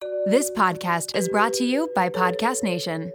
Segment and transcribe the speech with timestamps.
[0.00, 3.12] This podcast is brought to you by Podcast Nation.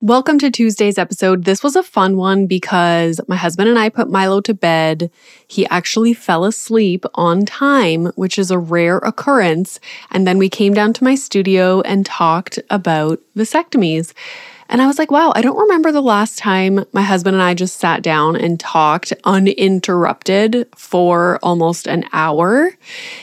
[0.00, 1.44] Welcome to Tuesday's episode.
[1.44, 5.10] This was a fun one because my husband and I put Milo to bed.
[5.46, 9.78] He actually fell asleep on time, which is a rare occurrence.
[10.10, 14.14] And then we came down to my studio and talked about vasectomies.
[14.68, 17.54] And I was like, wow, I don't remember the last time my husband and I
[17.54, 22.72] just sat down and talked uninterrupted for almost an hour.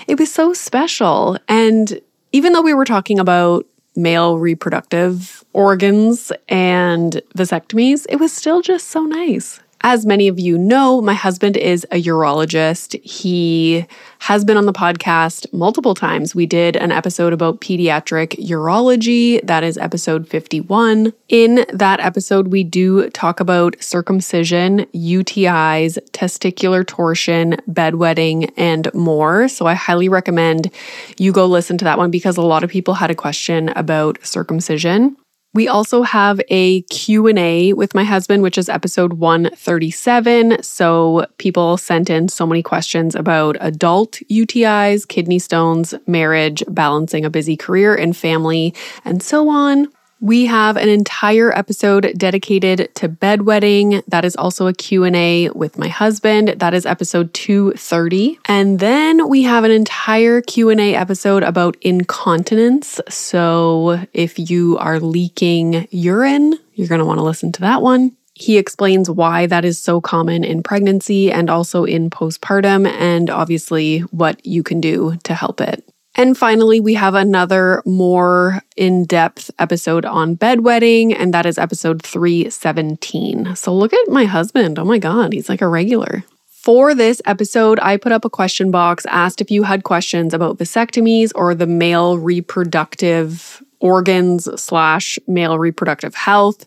[0.07, 1.37] It was so special.
[1.47, 1.99] And
[2.31, 8.87] even though we were talking about male reproductive organs and vasectomies, it was still just
[8.87, 9.59] so nice.
[9.87, 12.99] As many of you know, my husband is a urologist.
[13.03, 13.85] He
[14.17, 16.33] has been on the podcast multiple times.
[16.33, 19.45] We did an episode about pediatric urology.
[19.45, 21.13] That is episode 51.
[21.29, 29.47] In that episode, we do talk about circumcision, UTIs, testicular torsion, bedwetting, and more.
[29.47, 30.71] So I highly recommend
[31.19, 34.17] you go listen to that one because a lot of people had a question about
[34.25, 35.15] circumcision.
[35.55, 40.61] We also have a Q&A with my husband which is episode 137.
[40.61, 47.29] So people sent in so many questions about adult UTIs, kidney stones, marriage, balancing a
[47.29, 48.73] busy career and family,
[49.05, 49.87] and so on.
[50.25, 54.01] We have an entire episode dedicated to bedwetting.
[54.07, 56.55] That is also a Q&A with my husband.
[56.57, 58.39] That is episode 230.
[58.45, 62.99] And then we have an entire Q&A episode about incontinence.
[63.07, 68.17] So if you are leaking urine, you're going to want to listen to that one.
[68.33, 73.99] He explains why that is so common in pregnancy and also in postpartum, and obviously
[73.99, 75.87] what you can do to help it.
[76.17, 82.01] And finally, we have another more in depth episode on bedwetting, and that is episode
[82.01, 83.55] 317.
[83.55, 84.79] So look at my husband.
[84.79, 86.23] Oh my God, he's like a regular.
[86.47, 90.57] For this episode, I put up a question box, asked if you had questions about
[90.57, 96.65] vasectomies or the male reproductive organs slash male reproductive health.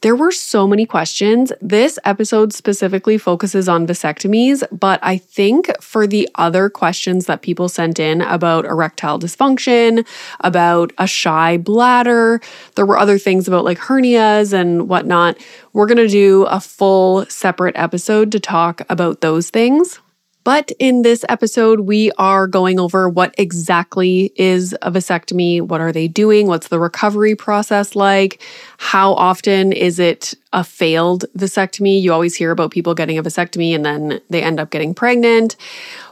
[0.00, 1.50] There were so many questions.
[1.62, 7.70] This episode specifically focuses on vasectomies, but I think for the other questions that people
[7.70, 10.06] sent in about erectile dysfunction,
[10.40, 12.40] about a shy bladder,
[12.74, 15.38] there were other things about like hernias and whatnot.
[15.72, 20.00] We're going to do a full separate episode to talk about those things.
[20.44, 25.62] But in this episode, we are going over what exactly is a vasectomy.
[25.62, 26.46] What are they doing?
[26.46, 28.42] What's the recovery process like?
[28.76, 32.00] How often is it a failed vasectomy?
[32.00, 35.56] You always hear about people getting a vasectomy and then they end up getting pregnant.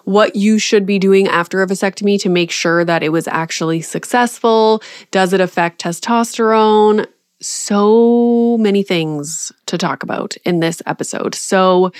[0.04, 3.82] What you should be doing after a vasectomy to make sure that it was actually
[3.82, 4.82] successful.
[5.10, 7.06] Does it affect testosterone?
[7.42, 11.34] So many things to talk about in this episode.
[11.34, 11.92] So,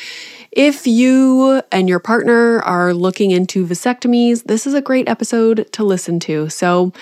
[0.50, 5.84] if you and your partner are looking into vasectomies, this is a great episode to
[5.84, 6.48] listen to.
[6.48, 6.92] So,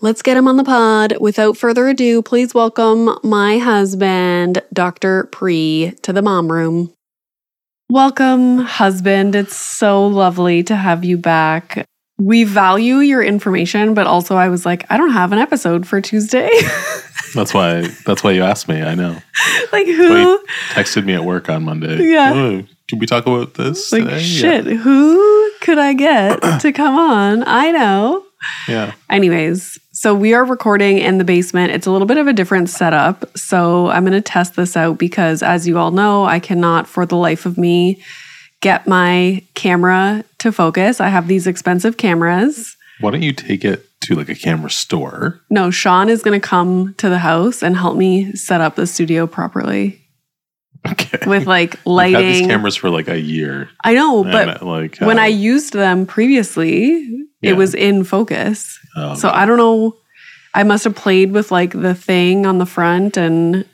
[0.00, 1.16] let's get him on the pod.
[1.20, 5.24] Without further ado, please welcome my husband, Dr.
[5.24, 6.92] Pre, to the mom room.
[7.90, 9.34] Welcome, husband.
[9.34, 11.84] It's so lovely to have you back.
[12.20, 16.00] We value your information, but also I was like, I don't have an episode for
[16.00, 16.50] Tuesday.
[17.34, 17.88] That's why.
[18.04, 18.82] That's why you asked me.
[18.82, 19.16] I know.
[19.72, 22.02] like who texted me at work on Monday?
[22.02, 22.32] Yeah.
[22.34, 23.92] Oh, can we talk about this?
[23.92, 24.20] like today?
[24.20, 24.66] shit?
[24.66, 27.44] Who could I get to come on?
[27.46, 28.24] I know.
[28.68, 28.94] Yeah.
[29.08, 31.72] Anyways, so we are recording in the basement.
[31.72, 33.36] It's a little bit of a different setup.
[33.36, 37.06] So I'm going to test this out because, as you all know, I cannot for
[37.06, 38.02] the life of me
[38.60, 41.00] get my camera to focus.
[41.00, 42.76] I have these expensive cameras.
[43.00, 45.40] Why don't you take it to like a camera store?
[45.50, 48.86] No, Sean is going to come to the house and help me set up the
[48.86, 50.00] studio properly
[50.88, 51.18] Okay.
[51.26, 52.20] with like I've had lighting.
[52.26, 53.68] these cameras for like a year.
[53.84, 57.50] I know, but like when uh, I used them previously, Yeah.
[57.52, 58.78] it was in focus.
[58.96, 59.96] oh, So I don't know.
[60.54, 63.64] I must have played with like the thing on the front and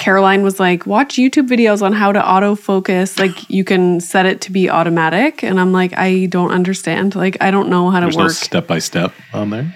[0.00, 3.18] Caroline was like, watch YouTube videos on how to autofocus.
[3.18, 5.44] Like you can set it to be automatic.
[5.44, 7.14] And I'm like, I don't understand.
[7.14, 8.32] Like I don't know how to there's no work.
[8.32, 9.72] step by step on there.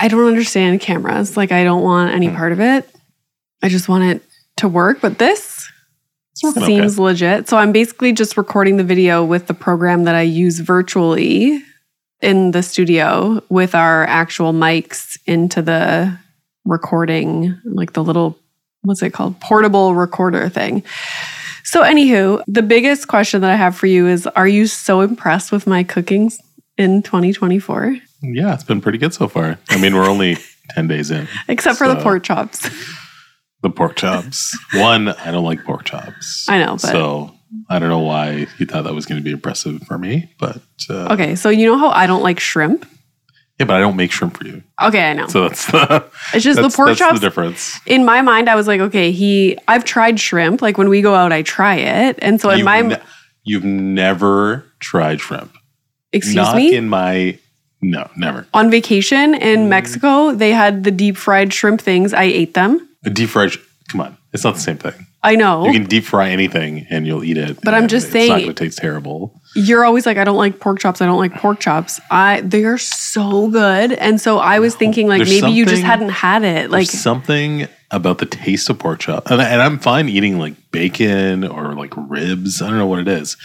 [0.00, 1.36] I don't understand cameras.
[1.36, 2.36] Like I don't want any Hmm.
[2.36, 2.88] part of it.
[3.62, 4.22] I just want it
[4.58, 5.00] to work.
[5.00, 5.68] But this
[6.34, 7.48] seems legit.
[7.48, 11.62] So I'm basically just recording the video with the program that I use virtually
[12.20, 16.18] in the studio with our actual mics into the
[16.64, 18.38] recording, like the little,
[18.86, 19.38] what's it called?
[19.40, 20.82] Portable recorder thing.
[21.64, 25.50] So, anywho, the biggest question that I have for you is Are you so impressed
[25.50, 26.30] with my cooking
[26.78, 27.96] in 2024?
[28.22, 29.58] Yeah, it's been pretty good so far.
[29.68, 30.38] I mean, we're only
[30.70, 31.28] 10 days in.
[31.48, 32.68] Except for the pork chops.
[33.62, 34.56] The pork chops.
[34.74, 36.48] One, I don't like pork chops.
[36.48, 37.34] I know, but So
[37.68, 40.60] I don't know why you thought that was going to be impressive for me, but
[40.88, 41.34] uh, okay.
[41.34, 42.86] So, you know how I don't like shrimp?
[43.58, 44.62] Yeah, but I don't make shrimp for you.
[44.82, 45.28] Okay, I know.
[45.28, 46.04] So that's the
[46.34, 47.14] it's just the pork that's chops.
[47.20, 47.80] the difference.
[47.86, 49.56] in my mind, I was like, okay, he.
[49.66, 50.60] I've tried shrimp.
[50.60, 53.00] Like when we go out, I try it, and so in You've, my ne-
[53.44, 55.52] you've never tried shrimp.
[56.12, 57.38] excuse Not me in my
[57.80, 58.46] no, never.
[58.52, 59.68] on vacation in Mm.
[59.68, 62.12] Mexico, they had the deep fried shrimp things.
[62.12, 62.86] I ate them.
[63.06, 63.52] A deep fried.
[63.88, 65.05] Come on, it's not the same thing.
[65.26, 65.66] I know.
[65.66, 67.58] You can deep fry anything and you'll eat it.
[67.62, 69.40] But I'm just it's saying- not going to taste terrible.
[69.56, 71.00] You're always like, I don't like pork chops.
[71.00, 71.98] I don't like pork chops.
[72.10, 75.64] I they are so good, and so I was oh, thinking like There's maybe you
[75.64, 76.70] just hadn't had it.
[76.70, 80.54] Like something about the taste of pork chop, and, I- and I'm fine eating like
[80.72, 82.60] bacon or like ribs.
[82.60, 83.38] I don't know what it is,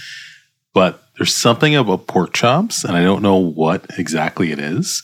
[0.73, 5.01] but there's something about pork chops, and I don't know what exactly it is.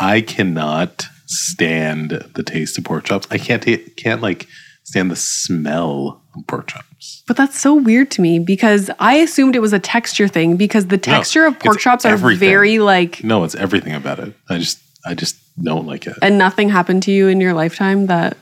[0.00, 3.26] I cannot stand the taste of pork chops.
[3.30, 4.46] I can't ta- can't like
[4.84, 7.22] stand the smell of pork chops.
[7.26, 10.86] But that's so weird to me because I assumed it was a texture thing because
[10.86, 12.40] the texture of pork chops are everything.
[12.48, 14.34] very like No, it's everything about it.
[14.48, 16.16] I just I just don't like it.
[16.22, 18.36] and nothing happened to you in your lifetime that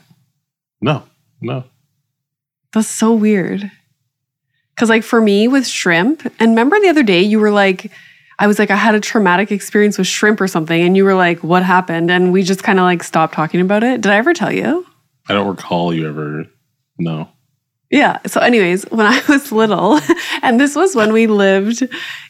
[0.81, 1.03] No,
[1.41, 1.63] no.
[2.73, 3.69] that's so weird.
[4.77, 7.91] Cuz like for me with shrimp and remember the other day you were like
[8.39, 11.13] I was like I had a traumatic experience with shrimp or something and you were
[11.13, 14.01] like what happened and we just kind of like stopped talking about it.
[14.01, 14.85] Did I ever tell you?
[15.29, 16.45] I don't recall you ever.
[16.97, 17.29] No.
[17.89, 18.19] Yeah.
[18.25, 19.99] So, anyways, when I was little,
[20.41, 21.83] and this was when we lived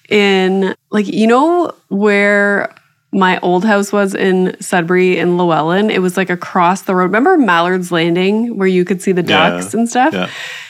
[0.10, 2.74] in, like, you know, where
[3.14, 5.90] my old house was in Sudbury in Llewellyn?
[5.90, 7.06] It was like across the road.
[7.06, 9.50] Remember Mallard's Landing, where you could see the Yeah.
[9.52, 10.14] ducks and stuff?
[10.14, 10.30] Yeah.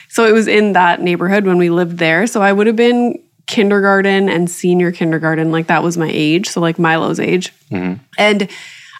[0.09, 2.27] So, it was in that neighborhood when we lived there.
[2.27, 3.17] So, I would have been
[3.47, 5.51] kindergarten and senior kindergarten.
[5.51, 6.49] Like, that was my age.
[6.49, 7.53] So, like Milo's age.
[7.71, 7.99] Mhm.
[8.17, 8.47] And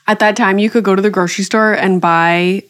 [0.08, 2.64] at that time, you could go to the grocery store and buy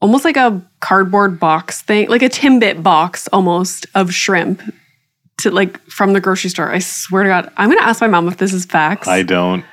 [0.00, 4.62] almost like a cardboard box thing, like a Timbit box almost of shrimp
[5.38, 6.70] to like from the grocery store.
[6.70, 9.08] I swear to God, I'm gonna ask my mom if this is facts.
[9.08, 9.64] I don't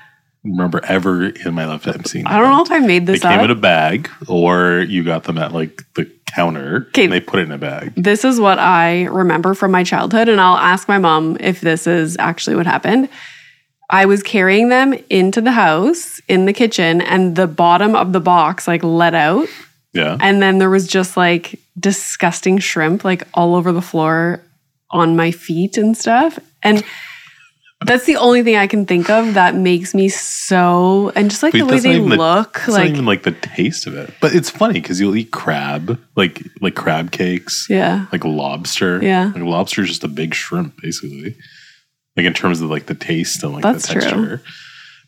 [0.44, 2.26] remember ever in my lifetime seeing.
[2.26, 3.22] I don't know if I made this.
[3.22, 3.46] They this came up.
[3.46, 6.88] in a bag, or you got them at like the counter.
[6.94, 7.04] 'Kay.
[7.04, 7.94] and they put it in a bag.
[7.96, 11.86] this is what I remember from my childhood, and I'll ask my mom if this
[11.88, 13.10] is actually what happened.
[13.90, 18.22] I was carrying them into the house in the kitchen, and the bottom of the
[18.22, 19.48] box like let out,
[19.94, 24.42] Yeah, and then there was just like disgusting shrimp like all over the floor
[24.90, 26.40] on my feet and stuff.
[26.64, 26.84] And
[27.84, 31.54] that's the only thing I can think of that makes me so and just like
[31.54, 34.14] But the way they the- look, it's like not even like the taste of it.
[34.22, 38.06] But it's funny because you'll eat crab, like like crab cakes, yeah.
[38.12, 39.04] like lobster.
[39.04, 39.32] Yeah.
[39.34, 41.36] like lobster is just a big shrimp, basically.
[42.16, 44.02] Like in terms of like the taste and like That's the true.
[44.04, 44.42] texture.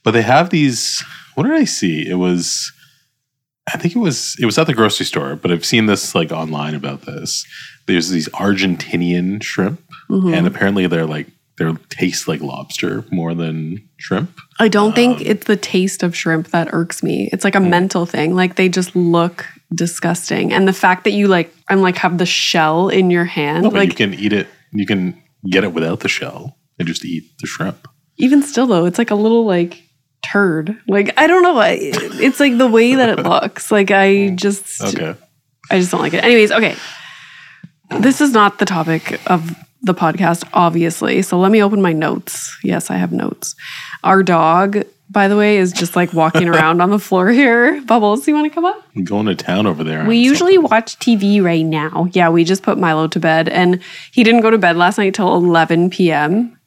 [0.03, 1.01] But they have these.
[1.35, 2.06] What did I see?
[2.09, 2.73] It was.
[3.71, 6.31] I think it was it was at the grocery store, but I've seen this like
[6.31, 7.45] online about this.
[7.86, 10.36] There's these Argentinian shrimp, Mhm.
[10.36, 11.27] and apparently they're like
[11.57, 14.39] they taste like lobster more than shrimp.
[14.60, 17.30] I don't think um, it's the taste of shrimp that irks me.
[17.31, 18.36] It's like a mental thing.
[18.36, 20.51] Like they just look disgusting.
[20.51, 23.69] And the fact that you like I'm like have the shell in your hand, No,
[23.69, 24.48] but like you can eat it.
[24.71, 27.88] You can get it without the shell and just eat the shrimp.
[28.18, 29.82] even still though, it's like a little like
[30.24, 30.78] turd.
[30.88, 31.54] Like I don't know.
[31.54, 31.78] why.
[31.80, 33.72] It's like the way that it looks.
[33.72, 34.36] Like I hmm.
[34.36, 35.16] just Okay.
[35.72, 36.24] I just don't like it.
[36.24, 36.75] Anyways, okay.
[38.00, 41.22] This is not the topic of the podcast, obviously.
[41.22, 42.58] So let me open my notes.
[42.64, 43.56] Yes, I have notes.
[44.04, 47.81] Our dog, by the way, is just like walking around on the floor here.
[47.81, 48.81] Bubbles, you want to come up?
[48.95, 50.06] I'm going to town over there.
[50.06, 50.69] We usually something.
[50.71, 52.07] watch TV right now.
[52.12, 53.81] Yeah, we just put Milo to bed and
[54.12, 56.57] he didn't go to bed last night till 11 p.m.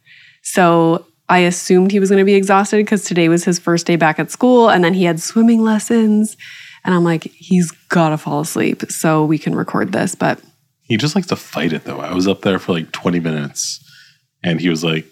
[0.43, 3.97] So I assumed he was going to be exhausted because today was his first day
[3.97, 6.37] back at school and then he had swimming lessons.
[6.85, 10.15] And I'm like, he's got to fall asleep so we can record this.
[10.15, 10.41] But
[10.83, 11.99] He just likes to fight it though.
[11.99, 13.83] I was up there for like 20 minutes,
[14.45, 15.05] and he was like,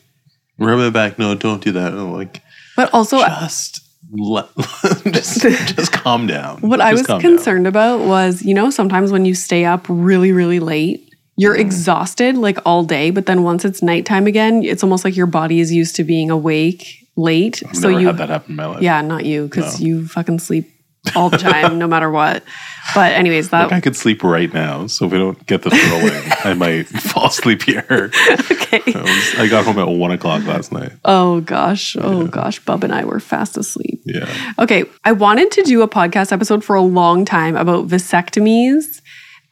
[0.57, 1.19] "Rub it back.
[1.19, 2.43] No, don't do that." And I'm like,
[2.77, 3.81] but also just
[4.13, 4.47] let,
[5.11, 6.61] just just calm down.
[6.61, 7.33] what I was calm down.
[7.33, 11.04] concerned about was, you know, sometimes when you stay up really, really late.
[11.37, 15.27] You're exhausted like all day, but then once it's nighttime again, it's almost like your
[15.27, 17.63] body is used to being awake late.
[17.69, 18.83] I've so you had that happen in my life.
[18.83, 19.87] Yeah, not you, because No.
[19.87, 20.71] you fucking sleep
[21.17, 22.43] all the time, no matter what.
[22.95, 26.23] But anyways, that I could sleep right now, so if we don't get this rolling,
[26.45, 27.85] I might fall asleep here.
[28.51, 28.81] okay.
[28.95, 30.93] I, was- I got home at one o'clock last night.
[31.05, 34.03] Oh gosh, oh gosh, Bub and I were fast asleep.
[34.07, 39.01] Yeah, Okay, I wanted to do a podcast episode for a long time about vasectomies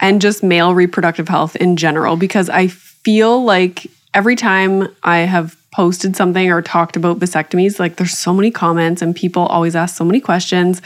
[0.02, 5.56] and just male reproductive health in general because I feel like every time I have
[5.72, 9.96] posted something or talked about vasectomies, like there's so many comments and people always ask
[9.96, 10.82] so many questions.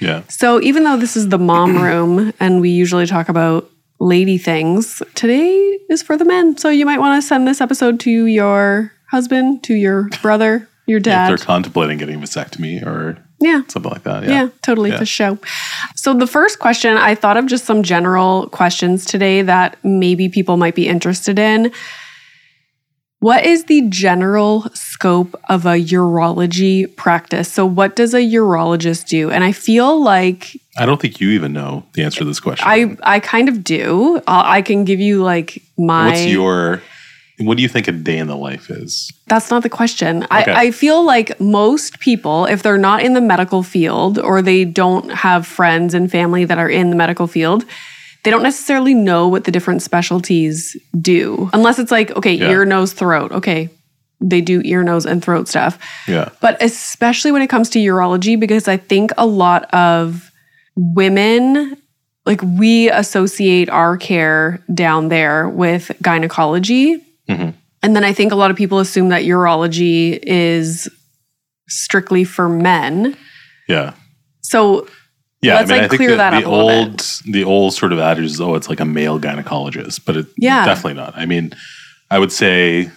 [0.00, 0.22] yeah.
[0.28, 3.70] So even though this is the mom room and we usually talk about
[4.00, 6.56] lady things, today is for the men.
[6.58, 10.98] So you might want to send this episode to your husband, to your brother, Your
[10.98, 11.30] dad.
[11.32, 13.62] if they're contemplating getting a vasectomy or Yeah.
[13.68, 14.24] something like that.
[14.24, 14.48] Yeah, Yeah.
[14.62, 14.98] totally Yeah.
[14.98, 15.38] for show.
[15.94, 20.56] So the first question, I thought of just some general questions today that maybe people
[20.56, 21.70] might be interested in.
[23.20, 27.50] What is the general scope of a urology practice?
[27.50, 29.30] So what does a urologist do?
[29.30, 32.68] And I feel like I don't think you even know the answer to this question.
[32.68, 34.18] I I kind of do.
[34.26, 36.82] Uh, I can give you like my What's your
[37.38, 39.12] what do you think a day in the life is?
[39.26, 40.24] That's not the question.
[40.24, 40.52] Okay.
[40.52, 44.64] I, I feel like most people, if they're not in the medical field or they
[44.64, 47.64] don't have friends and family that are in the medical field,
[48.24, 51.50] they don't necessarily know what the different specialties do.
[51.52, 52.50] Unless it's like, okay, Yeah.
[52.50, 53.30] ear, nose, throat.
[53.32, 53.68] Okay,
[54.20, 55.78] they do ear, nose, and throat stuff.
[56.08, 56.30] Yeah.
[56.40, 60.32] But especially when it comes to urology, because I think a lot of
[60.74, 61.76] women,
[62.24, 67.02] like we associate our care down there with gynecology.
[67.28, 67.54] Mhm.
[67.82, 70.88] And then I think a lot of people assume that urology is
[71.68, 73.16] strictly for men.
[73.68, 73.92] Yeah.
[74.42, 74.86] So
[75.42, 76.76] Yeah, Let's, I mean, like, I think clear the, that the up a little bit.
[76.78, 77.00] old
[77.34, 80.64] the old sort of adage is, oh, it's like a male gynecologist, but it Yeah.
[80.64, 81.12] definitely not.
[81.16, 81.52] I mean,
[82.10, 82.90] I would say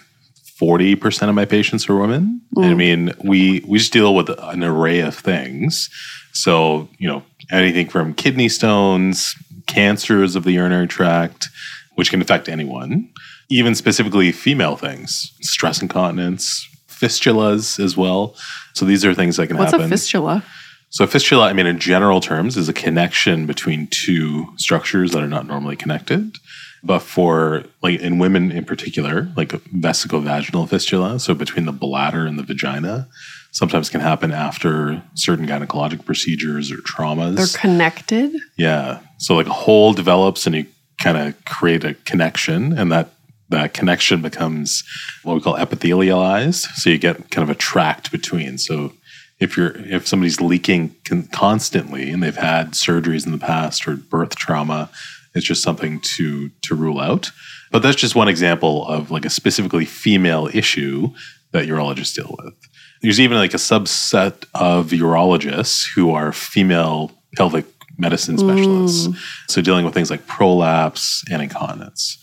[0.57, 2.41] forty percent of my patients are women.
[2.55, 2.65] Mm.
[2.65, 5.89] I mean, we we just deal with an array of things.
[6.33, 9.35] So you know, anything from kidney stones,
[9.67, 11.49] cancers of the urinary tract,
[11.99, 13.09] which can affect anyone,
[13.49, 18.37] even specifically female things, stress incontinence, fistulas as well.
[18.73, 19.87] So these are things that can what's happen.
[19.87, 20.45] a fistula?
[20.91, 25.27] So, fistula, I mean, in general terms, is a connection between two structures that are
[25.27, 26.37] not normally connected.
[26.81, 32.39] But for, like, in women in particular, like vesicovaginal fistula, so between the bladder and
[32.39, 33.09] the vagina,
[33.51, 37.35] sometimes can happen after certain gynecologic procedures or traumas.
[37.35, 38.31] They're connected.
[38.57, 39.01] Yeah.
[39.17, 40.65] So like a hole develops and you
[40.99, 43.13] kind of create a connection and that
[43.49, 44.83] that connection becomes
[45.23, 46.67] what we call epithelialized.
[46.75, 48.59] So you get kind of a tract between.
[48.59, 48.93] So
[49.39, 53.95] if you're if somebody's leaking con- constantly and they've had surgeries in the past or
[53.95, 54.89] birth trauma,
[55.33, 57.31] it's just something to to rule out.
[57.71, 61.09] But that's just one example of like a specifically female issue
[61.51, 62.53] that urologists deal with.
[63.01, 67.65] There's even like a subset of urologists who are female pelvic
[67.99, 69.07] medicine specialists.
[69.47, 72.17] So dealing with things like prolapse and incontinence.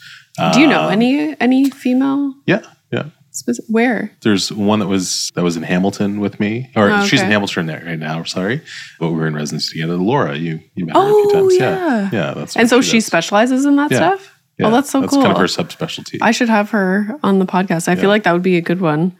[0.52, 2.35] Do you know Um, any any female?
[2.47, 2.61] Yeah,
[2.92, 3.04] yeah.
[3.30, 4.11] Spec- where?
[4.23, 7.30] There's one that was that was in Hamilton with me, or Oh, she's in.
[7.30, 8.23] Hamilton right right now.
[8.25, 8.61] Sorry,
[8.99, 9.97] but we were in residency together.
[9.97, 11.56] Laura, you you met her a Oh, few times.
[11.59, 12.11] yeah.
[12.12, 13.97] yeah, That's And so she specializes in that Yeah.
[13.99, 14.33] stuff.
[14.59, 15.21] Yeah, oh, that's so that's cool.
[15.23, 16.18] That's kind of her subspecialty.
[16.23, 17.88] I should have her on the podcast.
[17.88, 18.00] I Yeah.
[18.02, 19.12] feel like that would be a good one.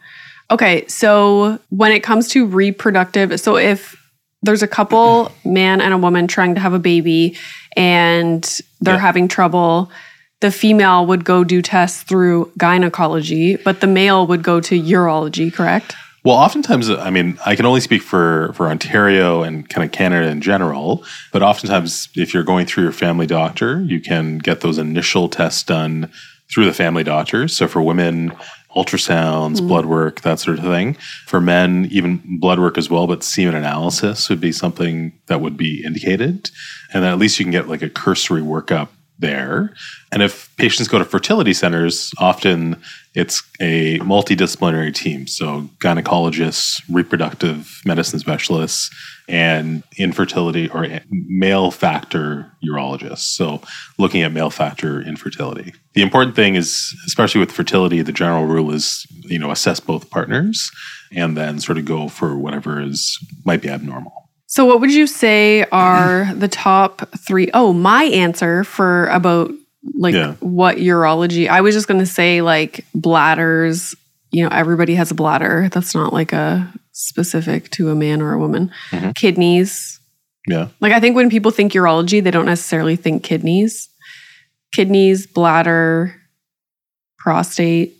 [0.49, 3.96] Okay, so when it comes to reproductive, so if
[4.43, 7.35] there's a couple, man and a woman trying to have a baby,
[7.75, 8.43] and
[8.81, 8.99] they're Yeah.
[9.01, 9.91] having trouble,
[10.41, 15.51] the female would go do tests through gynecology, but the male would go to urology,
[15.51, 15.95] correct?
[16.23, 20.27] Well, oftentimes, I mean, I can only speak for for Ontario and kind of Canada
[20.27, 21.03] in general.
[21.31, 25.63] But oftentimes, if you're going through your family doctor, you can get those initial tests
[25.63, 26.09] done
[26.53, 27.55] through the family doctors.
[27.55, 28.33] So for women,
[28.77, 29.67] ultrasounds, hmm.
[29.67, 30.93] blood work, that sort of thing.
[31.25, 35.57] For men, even blood work as well, but semen analysis would be something that would
[35.57, 36.51] be indicated.
[36.93, 39.73] And then at least you can get like a cursory workup there.
[40.11, 42.81] And if patients go to fertility centers, often
[43.13, 45.27] it's a multidisciplinary team.
[45.27, 48.89] So gynecologists, reproductive medicine specialists,
[49.27, 53.35] and infertility or male factor urologists.
[53.35, 53.61] So
[53.97, 55.73] looking at male factor infertility.
[55.93, 60.09] The important thing is, especially with fertility, the general rule is, you know, assess both
[60.09, 60.69] partners
[61.11, 64.26] and then sort of go for whatever is might be abnormal.
[64.57, 67.51] So, what would you say are the top three?
[67.53, 69.51] Oh, my answer for about
[69.93, 70.33] like Yeah.
[70.39, 71.47] what urology.
[71.47, 73.93] I was just going to say like bladders.
[74.31, 75.69] You know, everybody has a bladder.
[75.71, 78.71] That's not like a specific to a man or a woman.
[78.89, 79.13] Mhm.
[79.13, 79.99] Kidneys.
[80.47, 80.69] Yeah.
[80.81, 83.89] Like, I think when people think urology, they don't necessarily think kidneys.
[84.73, 86.15] Kidneys, bladder,
[87.19, 87.95] prostate.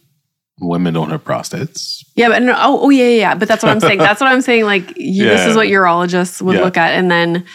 [0.59, 2.03] Women don't have prostates.
[2.15, 3.35] Yeah, but no, oh, oh yeah, yeah, yeah.
[3.35, 3.99] But that's what I'm saying.
[3.99, 4.65] That's what I'm saying.
[4.65, 6.63] Like you, this is what urologists would Yeah.
[6.63, 7.45] look at, and then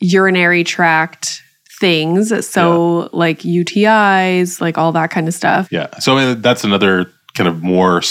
[0.00, 1.42] urinary tract
[1.78, 2.46] things.
[2.46, 5.68] So like UTIs, like all that kind of stuff.
[5.70, 5.86] Yeah.
[6.00, 8.02] So I mean, that's another kind of more,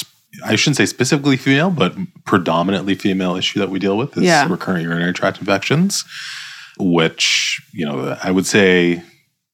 [0.46, 1.94] I shouldn't say specifically female, but
[2.26, 4.48] predominantly female issue that we deal with is Yeah.
[4.50, 6.06] recurrent urinary tract infections,
[6.80, 9.04] which, you know, I would say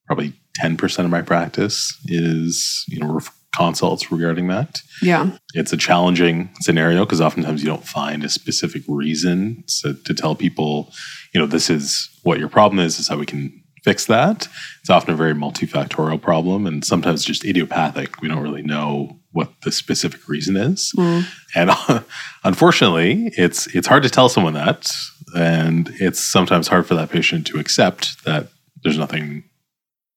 [0.05, 3.19] probably 10% of my practice is, you know,
[3.55, 4.81] consults regarding that.
[5.01, 10.13] Yeah, It's a challenging scenario because oftentimes you don't find a specific reason to, to
[10.13, 10.91] tell people,
[11.33, 14.47] you know, this is what your problem is, this is how we can fix that.
[14.81, 18.19] It's often a very multifactorial problem and sometimes just idiopathic.
[18.19, 20.91] We don't really know what the specific reason is.
[20.97, 21.25] Mm.
[21.55, 22.05] And
[22.43, 24.91] unfortunately, it's it's hard to tell someone that,
[25.35, 28.47] and it's sometimes hard for that patient to accept that
[28.81, 29.43] there's nothing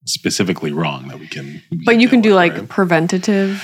[0.08, 1.62] specifically wrong that we can.
[1.70, 2.68] we But you can do like right?
[2.68, 3.62] preventative.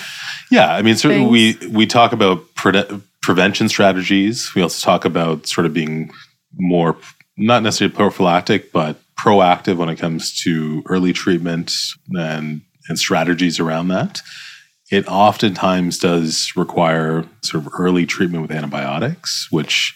[0.50, 2.84] Yeah, I mean, certainly we we talk about pre-
[3.22, 4.54] prevention strategies.
[4.54, 6.10] We also talk about sort of being
[6.56, 6.96] more
[7.36, 11.72] not necessarily prophylactic, but proactive when it comes to early treatment
[12.10, 14.20] and and strategies around that.
[14.90, 19.94] It oftentimes does require sort of early treatment with antibiotics, which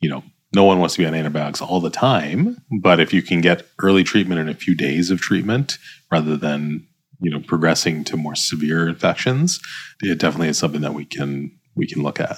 [0.00, 0.22] you know
[0.54, 2.56] no one wants to be on antibiotics all the time.
[2.80, 5.78] But if you can get early treatment in a few days of treatment
[6.10, 6.86] rather than
[7.20, 9.60] you know progressing to more severe infections
[10.00, 12.36] it definitely is something that we can we can look at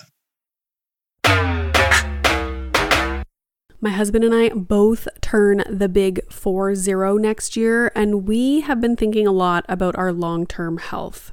[3.82, 8.78] My husband and I both turn the big 4 0 next year, and we have
[8.78, 11.32] been thinking a lot about our long term health.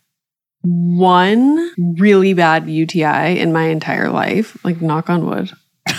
[0.63, 5.51] one really bad UTI in my entire life, like knock on wood.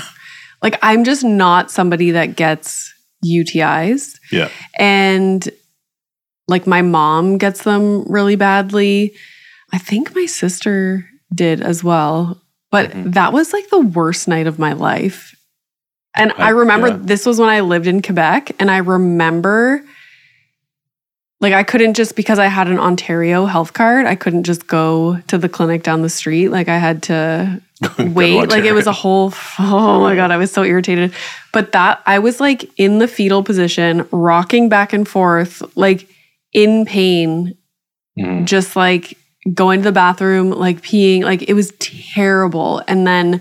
[0.63, 2.93] like I'm just not somebody that gets
[3.25, 4.49] UTIs yeah
[4.81, 5.49] and
[6.49, 9.15] like my mom gets them really badly.
[9.73, 13.13] I think my sister did as well, but Mhm.
[13.15, 15.35] that was like the worst night of my life.
[16.17, 16.99] And I, I- remember yeah.
[17.01, 19.83] this was when I lived in Quebec and I remember
[21.43, 25.19] like I couldn't just because I had an Ontario health card, I couldn't just go
[25.27, 26.49] to the clinic down the street.
[26.49, 27.61] Like I had to
[27.99, 28.49] wait.
[28.49, 31.13] Like it was a whole oh my god, I was so irritated.
[31.53, 36.09] But that I was like in the fetal position, rocking back and forth, like
[36.55, 37.57] in pain,
[38.19, 38.45] Mhm.
[38.45, 39.17] just like
[39.55, 42.83] going to the bathroom, like peeing, like it was terrible.
[42.87, 43.41] And then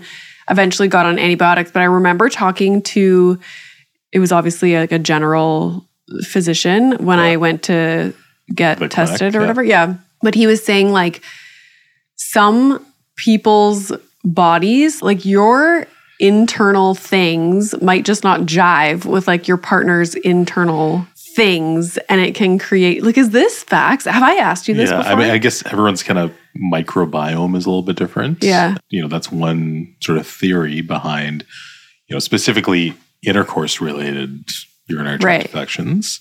[0.50, 1.70] eventually got on antibiotics.
[1.70, 3.38] But I remember talking to
[4.12, 5.86] it was obviously like a general
[6.24, 8.12] physician when I went to
[8.54, 9.42] get The tested clinic, or yeah.
[9.42, 9.64] whatever.
[9.64, 9.94] Yeah.
[10.22, 11.22] But he was saying like
[12.16, 12.84] some
[13.16, 13.92] people's
[14.24, 15.86] bodies, like your
[16.20, 22.58] internal things might just not jive with like your partner's internal things and it can
[22.58, 25.38] create like is this facts have i asked you this yeah, before I mean, I
[25.38, 28.42] guess everyone's kind of microbiome is a little bit different.
[28.42, 28.76] Yeah.
[28.90, 31.44] You know, that's one sort of theory behind,
[32.08, 34.48] you know, specifically intercourse related
[34.92, 35.46] urinary tract Right.
[35.46, 36.20] infections.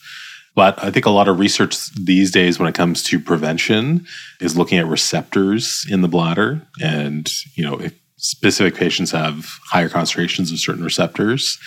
[0.56, 4.06] But I think a lot of research these days when it comes to prevention
[4.42, 6.62] is looking at receptors in the bladder.
[6.82, 11.58] And, you know, if specific patients have higher concentrations of certain receptors,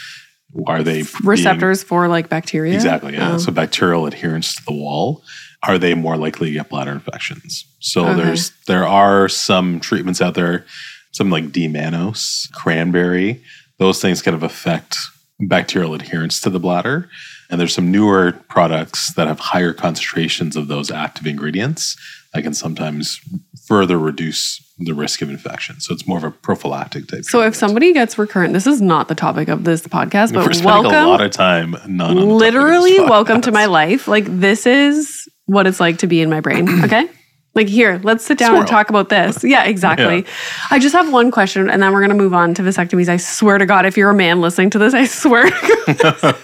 [0.66, 2.74] are they being- Receptors for like bacteria.
[2.74, 3.14] Exactly.
[3.14, 3.32] Yeah.
[3.32, 3.38] Oh.
[3.38, 5.24] So bacterial adherence to the wall.
[5.66, 7.64] Are they more likely to get bladder infections?
[7.80, 8.22] So Okay.
[8.22, 10.66] there's there are some treatments out there,
[11.12, 13.42] some like D-mannose, cranberry.
[13.78, 14.96] Those things kind of affect
[15.40, 17.08] bacterial adherence to the bladder.
[17.50, 21.96] And there's some newer products that have higher concentrations of those active ingredients
[22.32, 23.20] that can sometimes
[23.66, 25.80] further reduce the risk of infection.
[25.80, 27.24] So it's more of a prophylactic type.
[27.24, 30.64] So if somebody gets recurrent, this is not the topic of this podcast, we're but
[30.64, 30.94] welcome.
[30.94, 34.08] a lot of time not on the topic of this literally welcome to my life.
[34.08, 36.84] Like this is what it's like to be in my brain.
[36.84, 37.08] Okay.
[37.54, 39.44] Like here, let's sit down and talk about this.
[39.44, 40.24] Yeah, exactly.
[40.70, 43.08] I just have one question and then we're gonna move on to vasectomies.
[43.08, 45.48] I swear to God, if you're a man listening to this, I swear.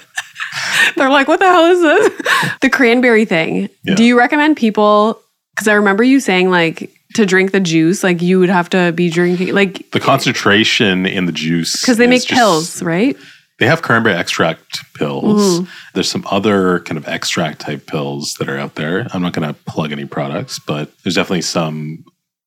[0.97, 2.59] They're like, what the hell is this?
[2.61, 3.69] The cranberry thing.
[3.85, 3.95] Yeah.
[3.95, 5.21] Do you recommend people
[5.55, 8.93] because I remember you saying like to drink the juice, like you would have to
[8.93, 13.17] be drinking like the concentration in the juice because they make just- pills, right?
[13.61, 15.61] They have cranberry extract pills.
[15.61, 15.71] Mm-hmm.
[15.93, 19.07] There's some other kind of extract type pills that are out there.
[19.13, 22.07] I'm not going to plug any products, but there's definitely some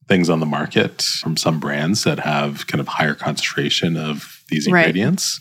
[0.10, 4.68] things on the market from some brands that have kind of higher concentration of these
[4.70, 4.80] Right.
[4.88, 5.40] ingredients.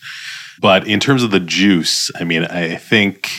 [0.61, 3.31] But in terms of the juice, I mean, I think,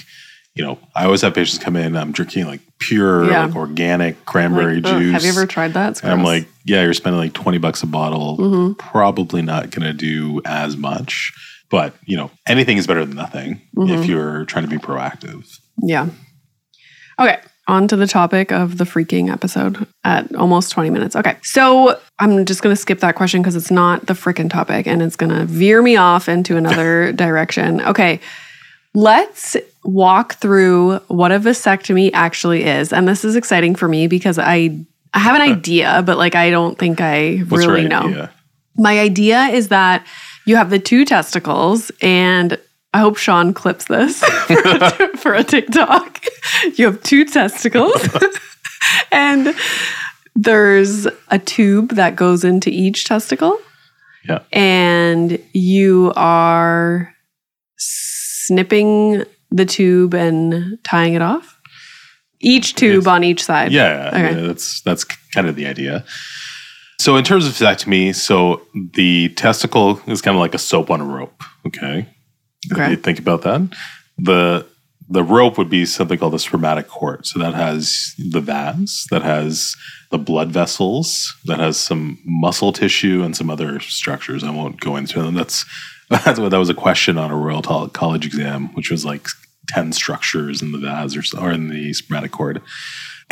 [0.55, 3.45] you know, I always have patients come in, I'm drinking like pure, Yeah.
[3.45, 5.11] like organic cranberry Like, juice.
[5.13, 6.03] Have you ever tried that?
[6.03, 8.37] I'm like, yeah, you're spending like 20 bucks a bottle.
[8.39, 8.77] Mhm.
[8.79, 11.31] Probably not going to do as much.
[11.73, 13.89] But, you know, anything is better than nothing Mhm.
[13.97, 15.43] if you're trying to be proactive.
[15.81, 16.09] Yeah.
[17.19, 17.39] Okay.
[17.67, 21.15] On to the topic of the freaking episode at almost 20 minutes.
[21.15, 21.36] Okay.
[21.41, 25.01] So I'm just going to skip that question because it's not the freaking topic and
[25.01, 27.81] it's going to veer me off into another direction.
[27.81, 28.19] Okay.
[28.93, 32.93] Let's walk through what a vasectomy actually is.
[32.93, 34.77] And this is exciting for me because I
[35.15, 38.01] I have an idea, but like I don't think I What's really know.
[38.09, 38.29] idea?
[38.77, 40.05] My idea is that
[40.45, 42.58] you have the two testicles, and
[42.93, 46.23] I hope Sean clips this for a, for a TikTok.
[46.75, 48.08] You have two testicles,
[49.12, 49.56] and
[50.36, 53.58] there's a tube that goes into each testicle,
[54.27, 54.39] Yeah.
[54.51, 57.13] and you are
[57.77, 61.60] snipping the tube and tying it off.
[62.39, 63.08] Each tube Yes.
[63.08, 63.71] on each side.
[63.71, 64.36] Yeah, Okay.
[64.41, 65.03] yeah, that's that's
[65.34, 66.03] kind of the idea.
[67.03, 71.01] So in terms of vasectomy, so the testicle is kind of like a soap on
[71.01, 71.43] a rope.
[71.67, 72.07] Okay,
[72.71, 72.91] Okay.
[72.91, 73.75] You think about that,
[74.17, 74.65] the
[75.09, 77.25] the rope would be something called the spermatic cord.
[77.25, 79.75] So that has the vas, that has
[80.11, 84.41] the blood vessels, that has some muscle tissue and some other structures.
[84.41, 85.33] I won't go into them.
[85.33, 85.65] That's
[86.09, 89.27] that's what that was a question on a Royal College exam, which was like
[89.67, 92.61] ten structures in the vas or, or in the spermatic cord.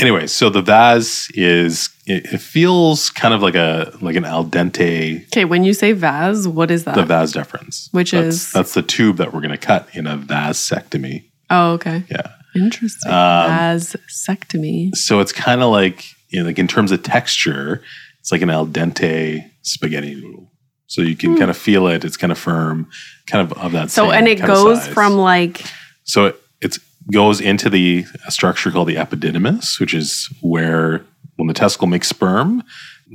[0.01, 4.43] Anyway, so the vas is it, it feels kind of like a like an al
[4.43, 6.95] dente Okay, when you say vas, what is that?
[6.95, 10.07] the vas deferens, Which That's- is- that's the tube that we're going to cut in
[10.07, 11.25] a vasectomy.
[11.49, 12.03] oh, okay.
[12.09, 12.31] Yeah.
[12.55, 13.11] Interesting.
[13.11, 14.93] Um, Vasectomy.
[14.95, 17.81] So it's kind of like you know, like in terms of texture,
[18.19, 20.51] it's like an al dente spaghetti noodle.
[20.87, 22.03] So you can kind of feel it.
[22.03, 22.89] It's kind of firm,
[23.27, 23.91] kind of of that.
[23.91, 25.63] So, and it goes from like,
[26.03, 26.79] So it it's,
[27.11, 31.03] goes into the a structure called the epididymis, which is where
[31.37, 32.63] when the testicle makes sperm,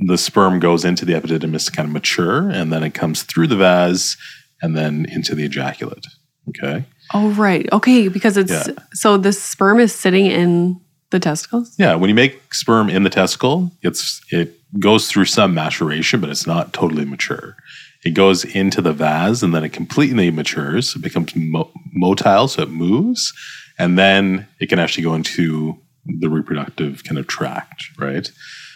[0.05, 3.47] the sperm goes into the epididymis to kind of mature, and then it comes through
[3.47, 4.17] the vas
[4.61, 6.05] and then into the ejaculate.
[6.49, 6.85] Okay.
[7.13, 7.67] oh, right.
[7.73, 8.07] Okay.
[8.07, 8.73] Because it's, Yeah.
[8.93, 11.73] so the sperm is sitting in the testicles?
[11.77, 16.29] Yeah, when you make sperm in the testicle, it's it goes through some maturation, but
[16.29, 17.55] it's not totally mature.
[18.03, 20.95] It goes into the vas and then it completely matures.
[20.95, 23.33] It becomes mo- motile, so it moves,
[23.77, 28.31] and then it can actually go into the reproductive kind of tract, right?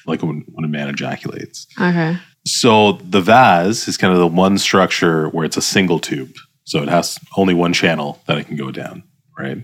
[0.05, 1.67] Like when, when a man ejaculates.
[1.79, 2.17] Okay.
[2.45, 6.33] So the vas is kind of the one structure where it's a single tube.
[6.65, 9.03] So it has only one channel that it can go down,
[9.37, 9.63] right?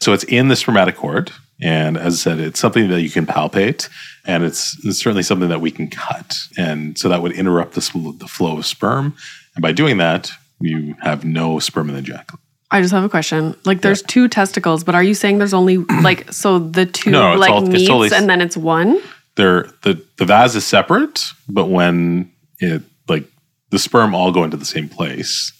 [0.00, 1.32] So it's in the spermatic cord.
[1.62, 3.88] And as I said, it's something that you can palpate.
[4.26, 6.34] And it's, it's certainly something that we can cut.
[6.58, 9.14] And so that would interrupt the, the flow of sperm.
[9.54, 12.40] And by doing that, you have no sperm in the ejaculate.
[12.70, 13.54] I just have a question.
[13.64, 17.34] Like, there's two testicles, but are you saying there's only like, so the two No,
[17.34, 19.00] like all- meets totally- and then it's one?
[19.36, 23.24] They're, the, the vas is separate, but when it, like,
[23.70, 25.52] the sperm all go into the same place,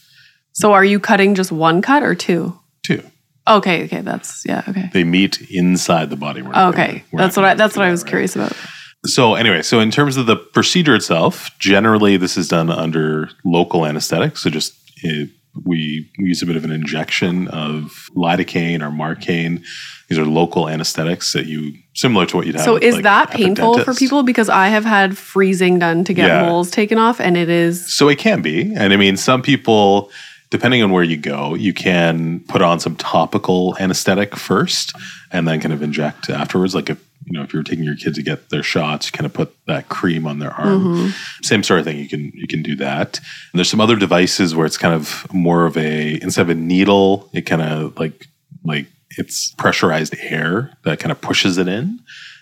[0.52, 2.58] So are you cutting just one cut or two?
[2.84, 3.02] Two.
[3.46, 3.84] Okay.
[3.84, 4.00] Okay.
[4.00, 4.62] That's, yeah.
[4.66, 4.88] Okay.
[4.92, 6.42] They meet inside the body.
[6.42, 7.04] Okay.
[7.12, 8.08] That's what I, that's what I was right?
[8.08, 8.52] curious about.
[9.04, 13.84] So anyway, so in terms of the procedure itself, generally this is done under local
[13.86, 14.36] anesthetic.
[14.38, 14.72] So just
[15.64, 19.64] we use a bit of an injection of lidocaine or marcaine.
[20.08, 22.64] These are local anesthetics that you similar to what you'd have.
[22.64, 24.22] So is like, that painful for people?
[24.22, 26.46] Because I have had freezing done to get Yeah.
[26.46, 28.72] moles taken off, and it is So it can be.
[28.74, 30.10] And I mean, some people,
[30.50, 34.92] depending on where you go, you can put on some topical anesthetic first
[35.32, 36.74] and then kind of inject afterwards.
[36.74, 39.26] Like if, you know, if you're taking your kid to get their shots, you kind
[39.26, 40.84] of put that cream on their arm.
[40.84, 41.42] Mm-hmm.
[41.42, 41.98] Same sort of thing.
[41.98, 43.18] You can, you can do that.
[43.18, 46.54] And there's some other devices where it's kind of more of a, instead of a
[46.54, 48.28] needle, it kind of like,
[48.64, 48.86] like
[49.18, 51.98] it's pressurized air that kind of pushes it in.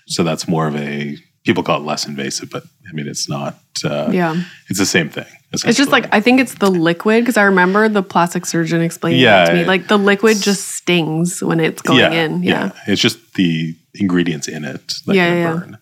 [0.06, 3.58] So that's more of a, people call it less invasive, but I mean, it's not,
[3.84, 4.36] uh, yeah.
[4.68, 5.26] it's the same thing.
[5.52, 9.20] It's just like I think it's the liquid because I remember the plastic surgeon explaining
[9.20, 9.64] Yeah, that to me.
[9.64, 12.42] Like the liquid just stings when it's going in.
[12.42, 12.72] Yeah.
[12.88, 15.52] It's just the ingredients in it that Yeah, can yeah.
[15.52, 15.78] burn.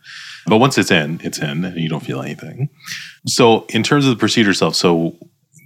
[0.47, 2.69] But once it's in, it's in and you don't feel anything.
[3.27, 5.17] So in terms of the procedure itself, so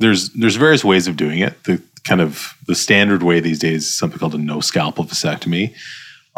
[0.01, 1.65] there's there's various ways of doing it.
[1.65, 5.75] The kind of the standard way these days is something called a no scalpel vasectomy.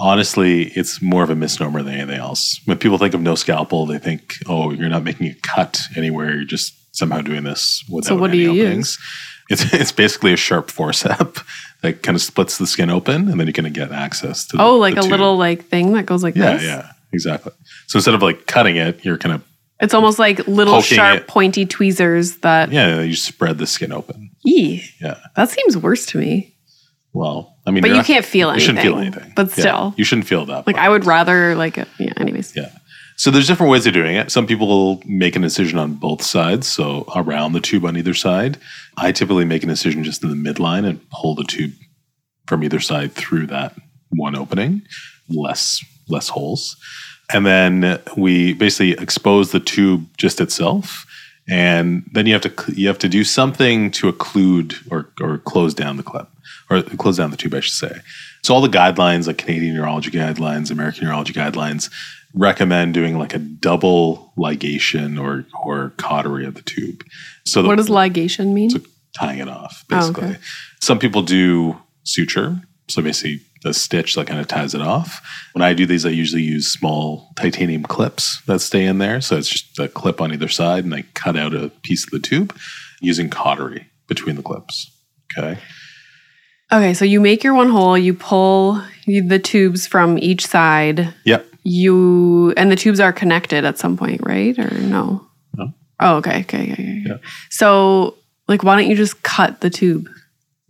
[0.00, 2.60] Honestly, it's more of a misnomer than anything else.
[2.66, 6.32] When people think of no scalpel, they think, oh, you're not making a cut anywhere.
[6.36, 8.64] You're just somehow doing this without what do any you use?
[8.64, 8.98] openings.
[9.50, 11.42] It's it's basically a sharp forcep
[11.82, 14.56] that kind of splits the skin open, and then you can get access to.
[14.56, 15.10] The, Oh, like a tube.
[15.10, 16.62] little like thing that goes like Yeah, this.
[16.64, 17.52] yeah, exactly.
[17.86, 19.42] So instead of like cutting it, you're kind of
[19.80, 21.26] It's almost like little sharp, it.
[21.28, 22.72] pointy tweezers that.
[22.72, 24.30] yeah, you spread the skin open.
[24.46, 25.16] Eee, Yeah.
[25.36, 26.54] that seems worse to me.
[27.12, 28.60] Well, I mean, But not- can't feel anything.
[28.76, 29.94] You shouldn't feel anything, but Yeah, still.
[29.96, 30.66] you shouldn't feel that.
[30.66, 30.76] Like.
[30.76, 31.76] I would rather like.
[31.98, 32.12] Yeah.
[32.16, 32.52] Anyways.
[32.56, 32.70] Yeah.
[33.18, 34.30] So there's different ways of doing it.
[34.30, 38.58] Some people make an incision on both sides, so around the tube on either side.
[38.96, 41.72] I typically make an incision just in the midline and pull the tube
[42.46, 43.74] from either side through that
[44.10, 44.82] one opening,
[45.28, 46.76] less less holes.
[47.32, 51.04] And then we basically expose the tube just itself.
[51.48, 55.74] And then you have to you have to do something to occlude or or close
[55.74, 56.28] down the clip
[56.70, 58.00] or close down the tube, I should say.
[58.42, 61.90] So all the guidelines, like Canadian Urology guidelines, American Urology guidelines,
[62.34, 67.04] recommend doing like a double ligation or or cautery of the tube.
[67.46, 68.70] So the, What does ligation mean?
[68.70, 68.80] so
[69.18, 70.28] tying it off, Oh, basically.
[70.28, 70.38] okay.
[70.80, 72.60] Some people do suture.
[72.88, 75.20] So basically the stitch that kind of ties it off.
[75.52, 79.20] When I do these, I usually use small titanium clips that stay in there.
[79.20, 82.10] So it's just a clip on either side and I cut out a piece of
[82.10, 82.56] the tube
[83.00, 84.90] using cautery between the clips.
[85.36, 85.58] Okay.
[86.70, 91.14] Okay, so you make your one hole, you pull the tubes from each side.
[91.24, 91.46] Yep.
[91.68, 94.58] You and the tubes are connected at some point, right?
[94.58, 95.26] Or no?
[95.56, 95.72] No.
[96.00, 96.72] Oh, okay, okay, okay.
[96.72, 97.02] okay.
[97.06, 97.16] Yeah.
[97.50, 100.08] So, like, why don't you just cut the tube?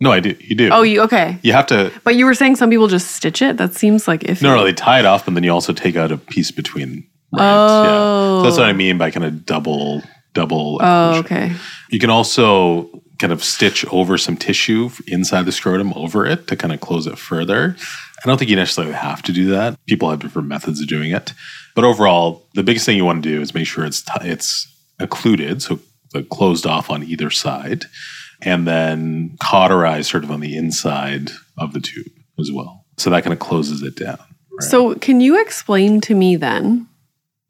[0.01, 0.35] No, I do.
[0.39, 0.69] You do.
[0.71, 1.37] Oh, you okay?
[1.41, 1.91] you have to.
[2.03, 3.57] But you were saying some people just stitch it.
[3.57, 5.95] That seems like if No, no, they tie it off, but then you also take
[5.95, 7.05] out a piece between.
[7.33, 7.41] Right.
[7.41, 7.83] Oh.
[7.83, 8.39] Yeah.
[8.39, 8.75] So that's what I oh.
[8.75, 10.01] mean by kind of double,
[10.33, 10.79] double.
[10.81, 11.51] Oh, okay.
[11.89, 16.55] You can also kind of stitch over some tissue inside the scrotum over it to
[16.55, 17.75] kind of close it further.
[18.23, 19.77] I don't think you necessarily have to do that.
[19.87, 21.33] People have different methods of doing it.
[21.75, 24.67] But overall, the biggest thing you want to do is make sure it's t- it's
[24.99, 25.79] occluded, so
[26.29, 27.85] closed off on either side,
[28.41, 32.85] and then cauterized sort of on the inside of the tube as well.
[32.97, 34.17] So that kind of closes it down.
[34.17, 34.69] right?
[34.69, 36.87] So, can you explain to me then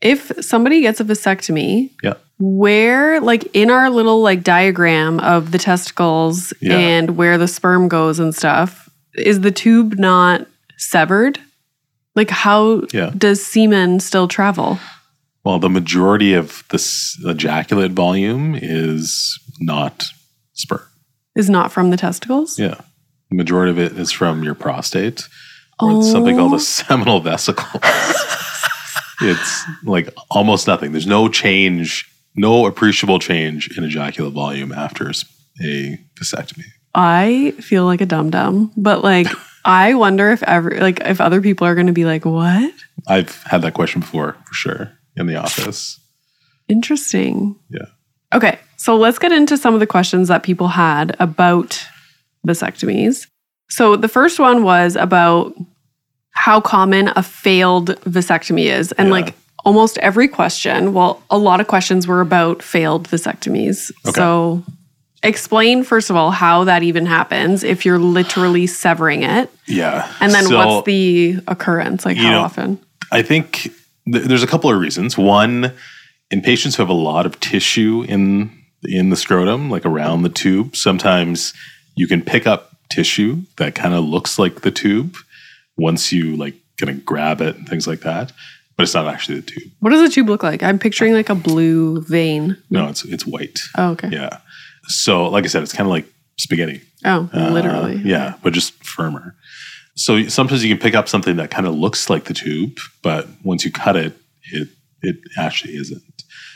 [0.02, 2.14] if somebody gets a vasectomy, yeah.
[2.38, 6.78] where, like, in our little like diagram of the testicles Yeah.
[6.78, 10.46] and where the sperm goes and stuff, is the tube not
[10.80, 11.40] severed?
[12.16, 13.12] Like, how Yeah.
[13.18, 14.80] does semen still travel?
[15.46, 20.06] Well, the majority of this ejaculate volume is not
[20.54, 20.82] sperm.
[21.36, 22.58] Is not from the testicles?
[22.60, 22.76] Yeah.
[23.30, 25.28] The majority of it is from your prostate
[25.80, 26.58] or it's something called Oh.
[26.58, 27.80] a seminal vesicle.
[29.22, 30.92] it's like almost nothing.
[30.92, 36.66] There's no change, no appreciable change in ejaculate volume after a vasectomy.
[36.96, 39.28] I feel like a dum dum, but like,
[39.66, 42.74] I wonder if ever, like, if other people are going to be like, what?
[43.08, 46.00] I've had that question before for sure in the office.
[46.68, 47.56] Interesting.
[47.70, 47.86] Yeah.
[48.34, 51.84] Okay, so let's get into some of the questions that people had about
[52.48, 53.28] vasectomies.
[53.70, 55.54] So the first one was about
[56.32, 58.92] how common a failed vasectomy is.
[58.94, 59.14] And Yeah.
[59.14, 63.92] like almost every question, well, a lot of questions were about failed vasectomies.
[64.08, 64.16] Okay.
[64.16, 64.64] So
[65.24, 69.50] explain, first of all, how that even happens if you're literally severing it.
[69.68, 70.12] Yeah.
[70.20, 72.06] And then So- what's the occurrence?
[72.06, 72.80] Like how know, often?
[73.12, 73.72] I think
[74.12, 75.18] th- there's a couple of reasons.
[75.18, 75.74] One,
[76.32, 78.52] in patients who have a lot of tissue in
[78.84, 81.54] in the scrotum, like around the tube, sometimes
[81.96, 85.16] you can pick up tissue that kind of looks like the tube
[85.78, 88.32] once you like kind of grab it and things like that,
[88.78, 89.72] but it's not actually the tube.
[89.82, 90.64] What does the tube look like?
[90.64, 92.56] I'm picturing like a blue vein.
[92.70, 93.60] No, it's it's white.
[93.78, 94.08] Oh, okay.
[94.12, 94.38] Yeah.
[94.90, 96.06] So, like I said, it's kind of like
[96.38, 96.82] spaghetti.
[97.06, 98.02] Oh, Uh, literally.
[98.04, 99.36] yeah, but just firmer.
[99.96, 103.28] So sometimes you can pick up something that kind of looks like the tube, but
[103.44, 104.18] once you cut it,
[104.52, 104.68] it
[105.02, 106.04] it actually isn't.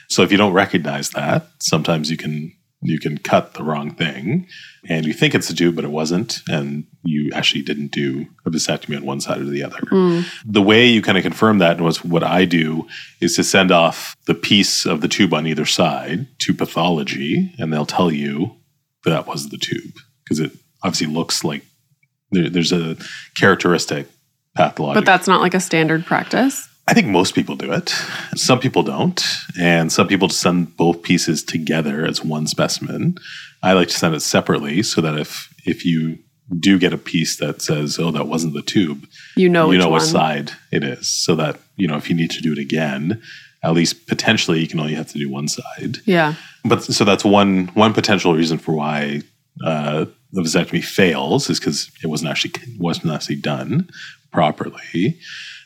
[0.10, 4.48] So if you don't recognize that, sometimes you can you can cut the wrong thing
[4.88, 8.50] and you think it's a tube, but it wasn't, and you actually didn't do a
[8.50, 9.80] vasectomy on one side or the other.
[9.92, 10.26] Mm.
[10.46, 12.88] The way you kind of confirm that was what I do
[13.22, 17.72] is to send off the piece of the tube on either side to pathology, and
[17.72, 18.56] they'll tell you
[19.06, 19.94] that was the tube
[20.24, 20.52] because it
[20.84, 21.64] obviously looks like
[22.32, 22.98] there, there's a
[23.36, 24.08] characteristic
[24.56, 25.04] pathologic.
[25.04, 26.68] But that's not like a standard practice.
[26.88, 27.90] I think most people do it.
[28.36, 29.24] Some people don't,
[29.60, 33.18] and some people just send both pieces together as one specimen.
[33.62, 36.20] I like to send it separately so that if if you
[36.60, 39.80] do get a piece that says, "Oh, that wasn't the tube," You know you which
[39.80, 40.02] know one.
[40.02, 43.22] what side it is, so that you know if you need to do it again,
[43.64, 46.00] at least potentially you can only have to do one side.
[46.06, 46.36] Yeah.
[46.66, 49.22] But so that's one one potential reason for why
[49.64, 53.90] uh, the vasectomy fails is because it wasn't actually wasn't actually done
[54.32, 55.20] properly.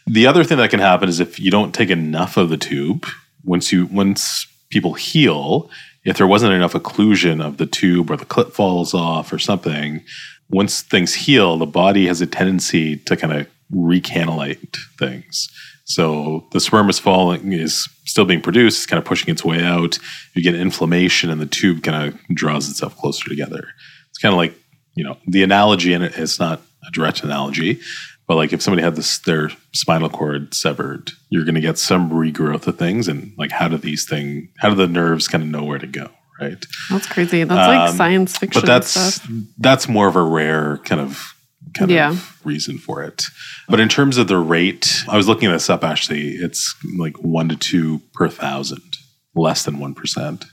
[0.08, 3.06] The other thing that can happen is if you don't take enough of the tube.
[3.44, 5.70] Once you once people heal,
[6.04, 10.04] if there wasn't enough occlusion of the tube or the clip falls off or something,
[10.50, 15.50] once things heal, the body has a tendency to kind of recanalate things.
[15.84, 19.62] So the sperm is falling is still being produced, it's kind of pushing its way
[19.62, 20.00] out.
[20.34, 23.70] You get inflammation and the tube kind of draws itself closer together.
[24.10, 24.54] It's kind of like,
[24.96, 27.80] you know, the analogy and it is not a direct analogy,
[28.28, 32.68] but like if somebody had this their spinal cord severed, you're gonna get some regrowth
[32.68, 35.64] of things and like how do these things how do the nerves kind of know
[35.64, 36.10] where to go,
[36.42, 36.66] right?
[36.90, 37.44] That's crazy.
[37.44, 39.30] That's like Um, science fiction but that's stuff.
[39.58, 41.34] that's more of a rare kind of
[41.74, 42.12] kind Yeah.
[42.12, 43.24] of reason for it.
[43.70, 46.30] But in terms of the rate, I was looking this up actually.
[46.32, 48.98] It's like one to two per thousand,
[49.36, 50.46] less than one percent,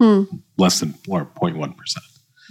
[0.00, 0.22] Hmm.
[0.58, 2.04] less than or 0.1 percent.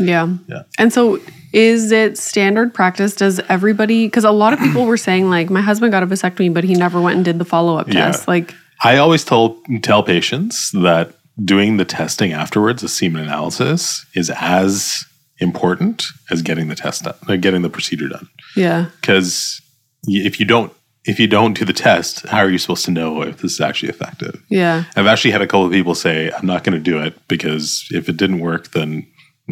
[0.07, 0.27] Yeah.
[0.47, 0.63] Yeah.
[0.77, 1.19] And so
[1.53, 3.15] is it standard practice?
[3.15, 6.53] Does everybody, because a lot of people were saying, like, my husband got a vasectomy,
[6.53, 8.05] but he never went and did the follow up Yeah.
[8.05, 8.27] test.
[8.27, 14.29] Like, I always tell tell patients that doing the testing afterwards, the semen analysis, is
[14.39, 15.05] as
[15.39, 18.27] important as getting the test done, uh, getting the procedure done.
[18.55, 18.85] yeah.
[19.01, 19.61] Because
[20.05, 20.71] if you don't
[21.03, 23.59] if you don't do the test, how are you supposed to know if this is
[23.61, 24.39] actually effective?
[24.49, 24.83] Yeah.
[24.95, 27.87] I've actually had a couple of people say, I'm not going to do it because
[27.89, 29.07] if it didn't work, then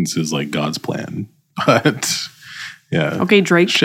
[0.05, 1.27] this is like God's plan.
[1.65, 2.09] But
[2.91, 3.17] yeah.
[3.21, 3.69] Okay, Drake.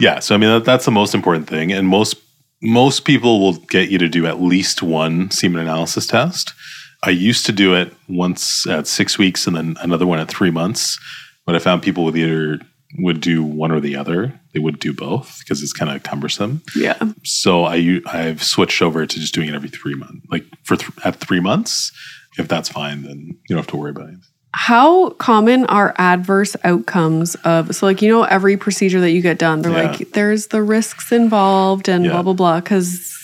[0.00, 0.18] Yeah.
[0.18, 1.70] So, I mean, that, that's the most important thing.
[1.70, 2.16] And most,
[2.62, 6.54] most people will get you to do at least one semen analysis test.
[7.02, 10.50] I used to do it once at six weeks and then another one at three
[10.50, 10.98] months.
[11.46, 12.60] But I found people would either
[12.98, 14.40] would do one or the other.
[14.52, 16.62] They would do both because it's kind of cumbersome.
[16.74, 16.98] Yeah.
[17.22, 20.26] So I I've switched over to just doing it every three months.
[20.30, 21.92] Like for th- at three months,
[22.38, 24.18] if that's fine, then you don't have to worry about it.
[24.52, 29.38] How common are adverse outcomes of, so like, you know, every procedure that you get
[29.38, 29.90] done, they're Yeah.
[29.92, 32.12] like, there's the risks involved and Yeah.
[32.12, 32.60] blah, blah, blah.
[32.60, 33.16] Cause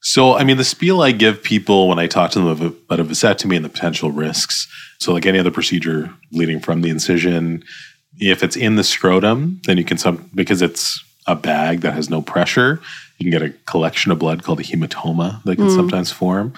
[0.00, 2.48] So I mean, the spiel I give people when I talk to them
[2.86, 4.68] about a vasectomy and the potential risks.
[5.00, 7.64] So like any other procedure leading from the incision,
[8.20, 12.08] if it's in the scrotum, then you can some because it's a bag that has
[12.08, 12.80] no pressure,
[13.18, 15.74] you can get a collection of blood called a hematoma that can mm.
[15.74, 16.54] sometimes form.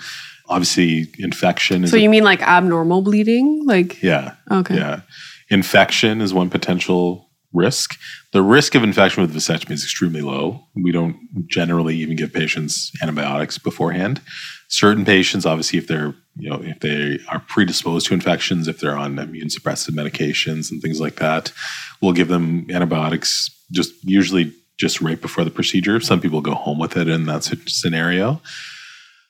[0.51, 3.65] Obviously, infection is so a you mean like abnormal bleeding?
[3.67, 4.35] Like, Yeah.
[4.51, 4.77] Okay.
[4.77, 5.01] Yeah.
[5.49, 7.99] Infection is one potential risk.
[8.33, 10.67] The risk of infection with vasectomy is extremely low.
[10.75, 11.17] We don't
[11.49, 14.21] generally even give patients antibiotics beforehand.
[14.69, 18.97] Certain patients, obviously, if they're you know if they are predisposed to infections, if they're
[18.97, 21.53] on immune suppressive medications and things like that,
[22.01, 26.01] we'll give them antibiotics just usually just right before the procedure.
[26.01, 28.41] Some people go home with it in that scenario.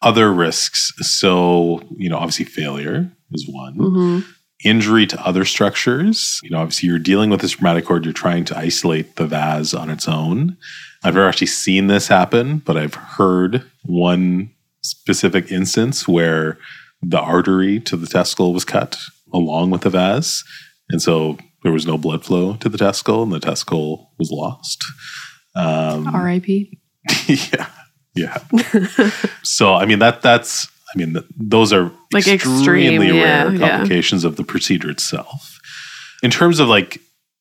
[0.03, 4.25] Other risks, so you know, obviously failure is one mhm.
[4.65, 6.41] injury to other structures.
[6.43, 9.75] You know, obviously you're dealing with this spermatic cord, you're trying to isolate the vas
[9.75, 10.57] on its own.
[11.03, 14.51] I've never actually seen this happen, but I've heard one
[14.83, 16.59] specific instance where
[17.03, 18.97] the artery to the testicle was cut
[19.33, 20.45] along with the vas.
[20.91, 24.85] And so there was no blood flow to the testicle and the testicle was lost.
[25.55, 26.49] Um, RIP.
[27.27, 27.67] yeah.
[28.15, 28.39] Yeah.
[29.43, 33.69] so I mean that that's I mean th- those are Like extremely extreme, rare yeah.
[33.69, 35.59] complications of the procedure itself.
[36.23, 37.01] In terms of like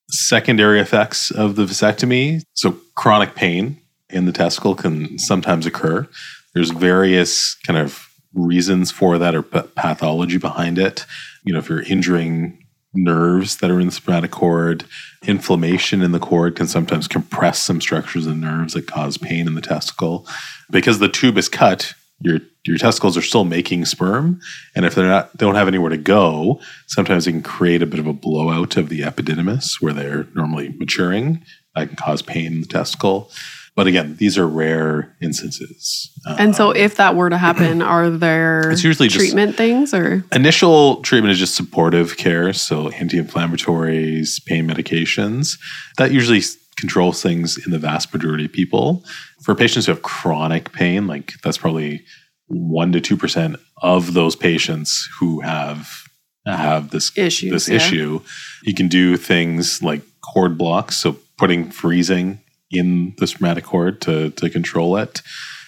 [0.10, 3.78] secondary effects of the vasectomy, so chronic pain
[4.10, 6.08] in the testicle can sometimes occur.
[6.54, 11.06] There's various kind of reasons for that or pa- pathology behind it.
[11.44, 12.64] You know, if you're injuring
[12.94, 14.86] nerves that are in the spermatic cord,
[15.24, 19.56] inflammation in the cord can sometimes compress some structures and nerves that cause pain in
[19.56, 20.28] the testicle.
[20.72, 24.42] Because the tube is cut, your your testicles are still making sperm,
[24.76, 27.88] and if they're not they don't have anywhere to go, sometimes it can create a
[27.88, 31.44] bit of a blowout of the epididymis where they're normally maturing.
[31.76, 33.32] That can cause pain in the testicle.
[33.76, 36.10] But again, these are rare instances.
[36.26, 39.94] And so, Um, if that were to happen, are there It's usually just- treatment things
[39.94, 40.24] or?
[40.34, 45.58] initial treatment is just supportive care, so anti-inflammatories, pain medications.
[45.98, 46.42] That usually
[46.78, 49.04] controls things in the vast majority of people.
[49.44, 52.04] For patients who have chronic pain, like that's probably
[52.48, 56.04] one to two percent of those patients who have
[56.46, 57.76] have this Issues, this yeah.
[57.76, 58.22] issue.
[58.64, 62.40] You can do things like cord blocks, so putting freezing
[62.72, 65.22] in the spermatic cord to to control it.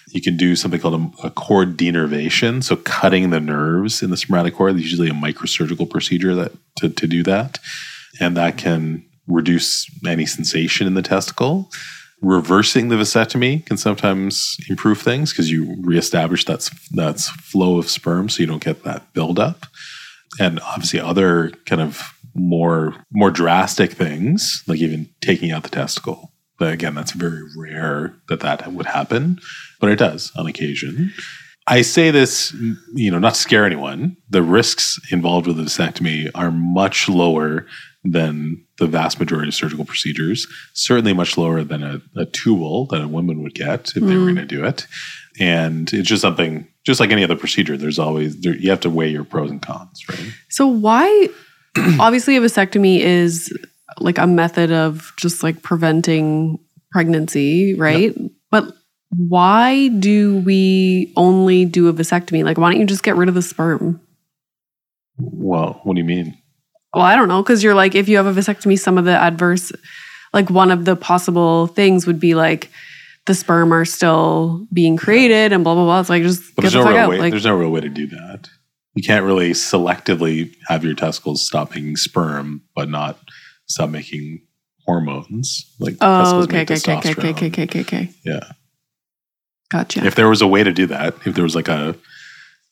[0.08, 4.16] You can do something called a, a cord denervation, so cutting the nerves in the
[4.16, 4.74] spermatic cord.
[4.74, 7.58] There's usually a microsurgical procedure that to, to do that,
[8.20, 11.70] and that can reduce any sensation in the testicle.
[12.20, 18.28] Reversing the vasectomy can sometimes improve things because you reestablish that's that's flow of sperm,
[18.28, 19.66] so you don't get that buildup
[20.38, 26.31] and obviously other kind of more more drastic things like even taking out the testicle
[26.62, 29.40] but again that's very rare that that would happen
[29.80, 31.12] but it does on occasion.
[31.66, 32.54] I say this
[32.94, 34.16] you know not to scare anyone.
[34.30, 37.66] The risks involved with the vasectomy are much lower
[38.04, 43.00] than the vast majority of surgical procedures certainly much lower than a, a tubal that
[43.00, 44.34] a woman would get if they were mm.
[44.34, 44.86] going to do it.
[45.40, 48.90] And it's just something just like any other procedure there's always there, you have to
[48.90, 50.32] weigh your pros and cons right?
[50.48, 51.28] So why?
[51.98, 53.52] obviously, a vasectomy is
[53.98, 56.58] like a method of just like preventing
[56.90, 58.16] pregnancy, right?
[58.50, 58.72] But
[59.10, 62.44] why do we only do a vasectomy?
[62.44, 64.00] Like, why don't you just get rid of the sperm?
[65.18, 66.36] well what do you mean
[66.94, 69.12] Well, I don't know, because you're like, if you have a vasectomy, some of the
[69.12, 69.70] adverse,
[70.32, 72.70] like one of the possible things would be like
[73.26, 76.00] the sperm are still being created and blah blah blah.
[76.00, 77.10] It's like just but get there's the no fuck real out.
[77.10, 78.48] way Like, there's no real way to do that
[78.94, 83.18] you can't really selectively have your testicles stop making sperm but not
[83.72, 84.40] stop making
[84.86, 88.10] hormones like oh, okay, okay, okay, okay, okay, okay, okay, okay, okay.
[88.24, 88.40] yeah
[89.70, 90.04] Gotcha.
[90.04, 91.96] if there was a way to do that if there was like a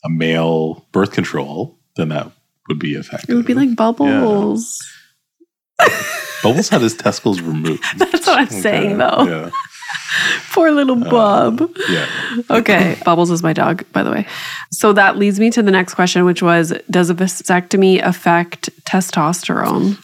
[0.05, 2.31] a male birth control then that
[2.69, 4.79] would be effective it would be like bubbles.
[6.43, 9.25] bubbles had his testicles removed That's what I'm saying, though.
[9.25, 9.51] yeah
[10.53, 11.71] Poor little uh, bub.
[11.89, 12.07] yeah
[12.51, 12.97] Okay.
[13.05, 14.27] Bubbles is my dog, by the way.
[14.73, 20.03] So that leads me to the next question, which was Does a vasectomy affect testosterone?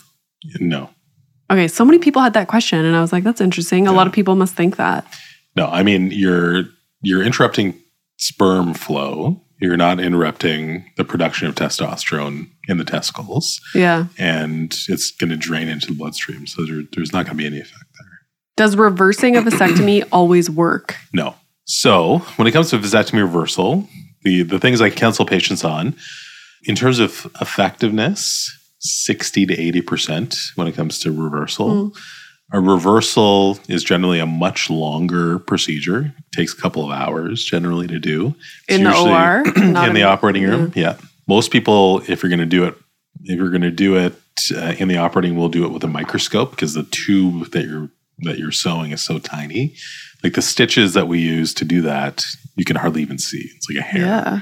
[0.61, 0.90] No
[1.49, 1.68] Okay.
[1.68, 3.86] So many people had that question, and I was like, That's interesting.
[3.86, 5.07] A lot of people must think that.
[5.55, 6.64] No, I mean you're
[7.03, 7.74] you're interrupting
[8.18, 9.40] sperm flow.
[9.61, 14.07] You're not interrupting the production of testosterone in the testicles, Yeah.
[14.18, 16.47] and it's going to drain into the bloodstream.
[16.47, 18.18] So there, there's not going to be any effect there.
[18.57, 20.97] Does reversing a vasectomy always work?
[21.14, 21.36] No.
[21.64, 23.88] So when it comes to vasectomy reversal,
[24.24, 25.94] the the things I counsel patients on,
[26.64, 31.93] in terms of effectiveness, sixty to eighty percent when it comes to reversal.
[32.53, 36.14] A reversal is generally a much longer procedure.
[36.16, 38.37] It takes a couple of hours generally to do.
[38.68, 39.43] It's In the OR?
[39.72, 40.72] Not in the operating room.
[40.77, 40.97] Yeah.
[41.27, 42.77] Most people, if you're going to do it,
[43.24, 44.14] if you're going to do it
[44.55, 47.64] uh, in the operating, room, will do it with a microscope because the tube that
[47.66, 49.74] you're that you're sewing is so tiny.
[50.22, 52.24] Like the stitches that we use to do that,
[52.55, 53.51] you can hardly even see.
[53.57, 54.03] It's like a hair.
[54.03, 54.41] Yeah.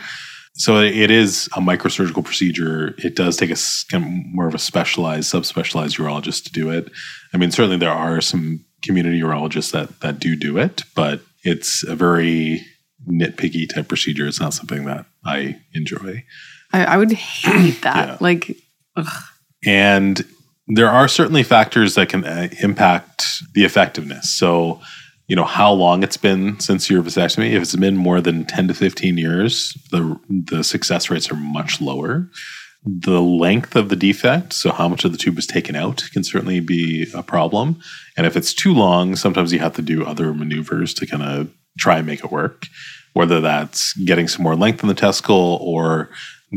[0.56, 2.94] So it is a microsurgical procedure.
[2.98, 6.90] It does take a more of a specialized, subspecialized urologist to do it.
[7.32, 11.82] I mean, certainly there are some community urologists that that do do it, but it's
[11.82, 12.64] a very
[13.10, 14.26] nitpicky type procedure.
[14.26, 16.24] It's not something that I enjoy.
[16.72, 18.08] I, I would hate that.
[18.08, 18.16] Yeah.
[18.20, 18.56] Like,
[19.64, 20.24] And
[20.68, 23.24] there are certainly factors that can uh, impact
[23.54, 24.30] the effectiveness.
[24.30, 24.80] So,
[25.26, 27.52] you know, how long it's been since your vasectomy.
[27.52, 31.80] If it's been more than 10 to 15 years, the, the success rates are much
[31.80, 32.28] lower.
[32.84, 36.22] The length of the defect, so how much of the tube is taken out, can
[36.22, 37.80] certainly be a problem.
[38.16, 41.50] And if it's too long, sometimes you have to do other maneuvers to kind of
[41.78, 42.66] try and make it work,
[43.14, 46.10] whether that's getting some more length in the testicle or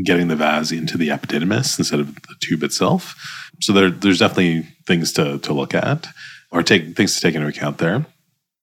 [0.04, 3.14] getting the vas into the epididymis instead of the tube itself.
[3.60, 6.06] So there, there's definitely things to, to look at
[6.52, 8.04] or take things to take into account there.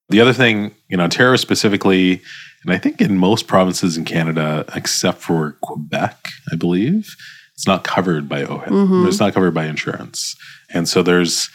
[0.09, 2.21] The other thing in Ontario specifically,
[2.63, 7.15] and I think in most provinces in Canada, except for Quebec, I believe,
[7.55, 8.67] it's not covered by OHIP.
[8.67, 9.07] Mhm.
[9.07, 10.35] It's not covered by insurance.
[10.69, 11.49] And so there's,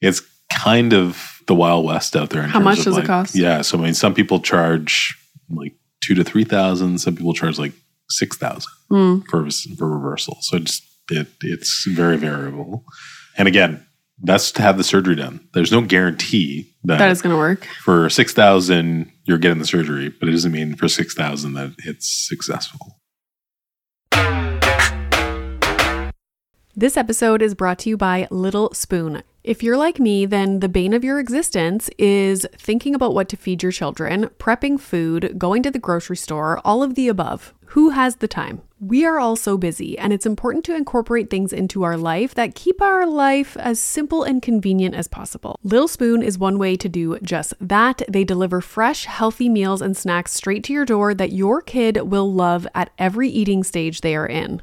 [0.00, 2.42] it's kind of the Wild West out there.
[2.42, 3.34] In How much does it cost?
[3.34, 3.62] Yeah.
[3.62, 5.16] So, I mean, some people charge
[5.50, 6.98] like two to 3,000.
[6.98, 7.72] Some people charge like
[8.10, 9.18] 6,000 hmm.
[9.28, 10.38] for, for reversal.
[10.40, 12.84] So it's, it, it's very variable.
[13.36, 13.84] And again,
[14.22, 15.46] that's to have the surgery done.
[15.52, 17.64] There's no guarantee that, That is going to work.
[17.82, 21.74] for six thousand you're getting the surgery, but it doesn't mean for six thousand that
[21.84, 22.98] it's successful.
[26.78, 29.22] This episode is brought to you by Little Spoon.
[29.42, 33.36] If you're like me, then the bane of your existence is thinking about what to
[33.36, 37.54] feed your children, prepping food, going to the grocery store, all of the above.
[37.70, 38.62] Who has the time?
[38.78, 42.54] We are all so busy, and it's important to incorporate things into our life that
[42.54, 45.58] keep our life as simple and convenient as possible.
[45.62, 48.02] Little Spoon is one way to do just that.
[48.08, 52.32] They deliver fresh, healthy meals and snacks straight to your door that your kid will
[52.32, 54.62] love at every eating stage they are in.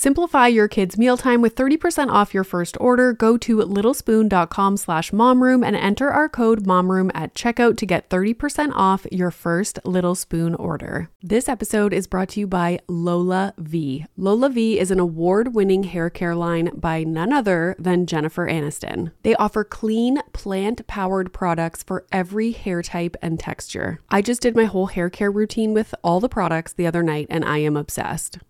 [0.00, 3.12] Simplify your kids' mealtime with 30% off your first order.
[3.12, 8.70] Go to littlespoon.com slash momroom and enter our code momroom at checkout to get 30%
[8.74, 11.10] off your first Little Spoon order.
[11.20, 14.06] This episode is brought to you by LolaVie.
[14.16, 19.10] Lola V is an award-winning hair care line by none other than Jennifer Aniston.
[19.24, 23.98] They offer clean, plant-powered products for every hair type and texture.
[24.10, 27.26] I just did my whole hair care routine with all the products the other night
[27.28, 28.38] and I am obsessed.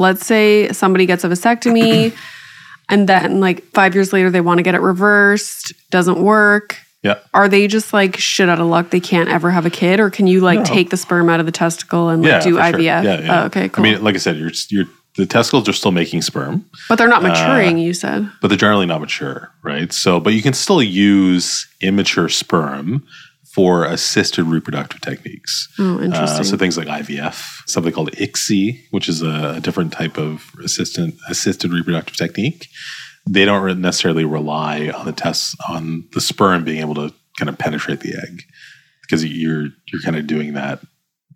[0.00, 2.12] let's say somebody gets a vasectomy
[2.88, 7.18] and then like five years later they want to get it reversed doesn't work Yeah.
[7.34, 10.10] are they just like shit out of luck they can't ever have a kid or
[10.10, 10.64] can you like No.
[10.64, 12.40] take the sperm out of the testicle and like, Yeah.
[12.40, 12.80] do ivf sure.
[12.80, 13.42] Yeah, yeah.
[13.42, 14.86] Oh, okay cool I mean, like I said, you're you're
[15.16, 18.56] the testicles are still making sperm, but they're not uh, maturing you said but they're
[18.56, 19.92] generally not mature, right?
[19.92, 23.04] So, but you can still use immature sperm
[23.54, 25.68] for assisted reproductive techniques.
[25.78, 30.16] oh Uh, so things like IVF, something called ICSI, which is a, a different type
[30.18, 32.68] of assistant assisted reproductive technique.
[33.28, 37.58] They don't necessarily rely on the tests on the sperm being able to kind of
[37.58, 38.42] penetrate the egg
[39.02, 40.80] because you're you're kind of doing that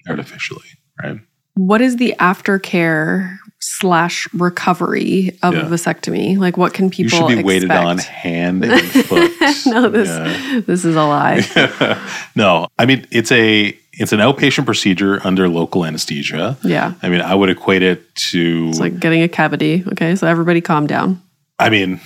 [0.08, 0.68] artificially,
[1.02, 1.18] right?
[1.57, 5.61] What is the aftercare slash recovery of Yeah.
[5.61, 7.46] a vasectomy like what can people you should be expect?
[7.46, 9.30] waited on hand and foot.
[9.66, 10.61] no this Yeah.
[10.66, 11.98] this is a lie
[12.36, 16.59] no, I mean it's a it's an outpatient procedure under local anesthesia.
[16.62, 20.26] yeah I mean, I would equate it to it's like getting a cavity okay so
[20.26, 21.22] everybody calm down
[21.59, 22.00] I mean,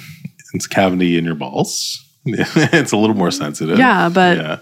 [0.54, 2.04] it's cavity in your balls.
[2.26, 3.78] it's a little more sensitive.
[3.78, 4.58] Yeah, but- yeah,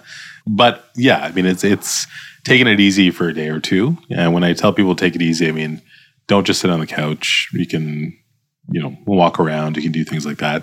[0.47, 2.07] but yeah, I mean, it's it's
[2.47, 3.99] taking it easy for a day or two.
[4.11, 5.83] And when I tell people take it easy, I mean,
[6.29, 7.49] don't just sit on the couch.
[7.53, 8.17] You can,
[8.71, 9.77] you know, walk around.
[9.77, 10.63] You can do things like that.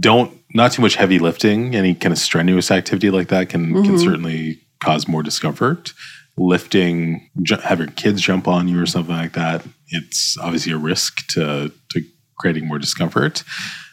[0.00, 1.74] Don't not too much heavy lifting.
[1.74, 4.00] Any kind of strenuous activity like that can can Mhm.
[4.04, 5.92] certainly cause more discomfort.
[6.36, 9.64] Lifting, ju- have your kids jump on you or something like that.
[9.88, 12.02] It's obviously a risk to to
[12.38, 13.42] creating more discomfort.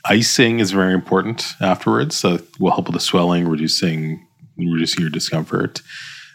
[0.06, 2.16] Icing is very important afterwards.
[2.16, 4.26] So it will help with the swelling, reducing
[4.58, 5.82] reducing your discomfort.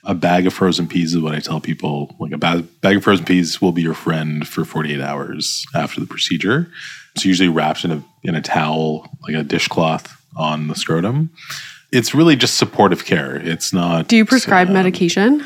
[0.05, 2.17] A bag of frozen peas is what I tell people.
[2.19, 6.01] Like a ba- bag of frozen peas will be your friend for 48 hours after
[6.01, 6.71] the procedure.
[7.15, 11.31] It's usually wrapped in a in a towel, like a dishcloth on the scrotum.
[11.93, 13.37] It's really just supportive care.
[13.37, 14.09] It's not.
[14.09, 15.45] do you prescribe um, medication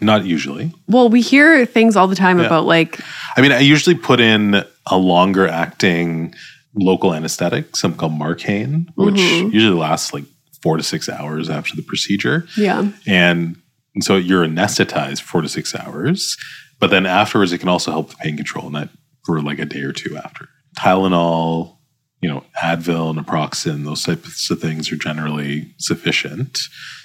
[0.00, 0.72] Not usually.
[0.88, 2.46] Well, we hear things all the time Yeah.
[2.46, 2.98] about like,
[3.36, 6.34] I mean, I usually put in a longer acting
[6.74, 9.52] local anesthetic, something called Marcaine, which Mhm.
[9.52, 10.24] usually lasts like
[10.62, 12.46] four to six hours after the procedure.
[12.56, 13.56] yeah, And,
[13.94, 16.36] and so you're anesthetized four to six hours,
[16.80, 18.90] but then afterwards, it can also help the pain control, and that
[19.24, 20.48] for like a day or two after.
[20.78, 21.76] Tylenol,
[22.20, 26.58] you know, Advil, naproxen, those types of things are generally sufficient.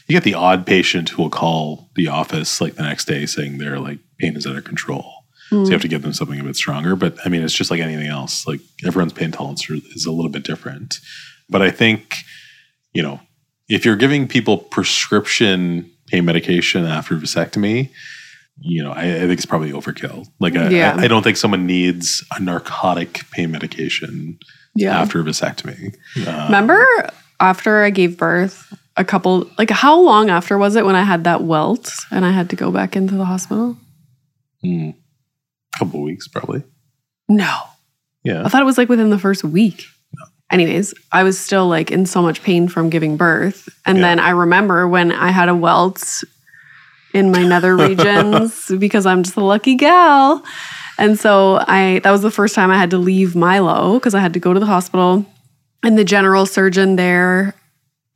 [0.07, 3.57] You get the odd patient who will call the office like the next day saying
[3.57, 5.13] their like pain is under control.
[5.49, 6.95] So you have to give them something a bit stronger.
[6.95, 8.45] But I mean, it's just like anything else.
[8.45, 10.99] Like everyone's pain tolerance is a little bit different.
[11.49, 12.17] But I think,
[12.93, 13.19] you know,
[13.67, 17.89] if you're giving people prescription pain medication after vasectomy,
[18.61, 20.27] you know, I, I think it's probably overkill.
[20.39, 20.95] Like, I, Yeah.
[20.97, 24.37] I, I don't think someone needs a narcotic pain medication
[24.75, 24.99] Yeah.
[24.99, 25.95] after a vasectomy.
[26.17, 26.85] Uh, Remember
[27.39, 31.23] after I gave birth, a couple, like how long after was it when I had
[31.23, 33.77] that welt and I had to go back into the hospital?
[34.61, 34.89] hmm,
[35.77, 36.63] couple weeks, probably.
[37.29, 37.55] No.
[38.25, 38.43] Yeah.
[38.43, 39.85] I thought it was like within the first week.
[40.51, 43.69] Anyways, I was still like in so much pain from giving birth.
[43.85, 44.03] And Yeah.
[44.03, 46.03] then I remember when I had a welt
[47.13, 50.43] in my nether regions because I'm just a lucky gal.
[50.97, 54.19] And so I that was the first time I had to leave Milo because I
[54.19, 55.25] had to go to the hospital.
[55.81, 57.53] And the general surgeon there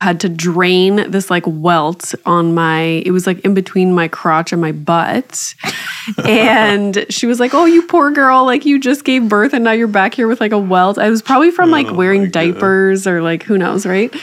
[0.00, 4.52] had to drain this like welt on my it was like in between my crotch
[4.52, 5.54] and my butt
[6.26, 9.72] and she was like oh you poor girl like you just gave birth and now
[9.72, 12.32] you're back here with like a welt i was probably from like Oh wearing God.
[12.32, 14.14] diapers or like who knows right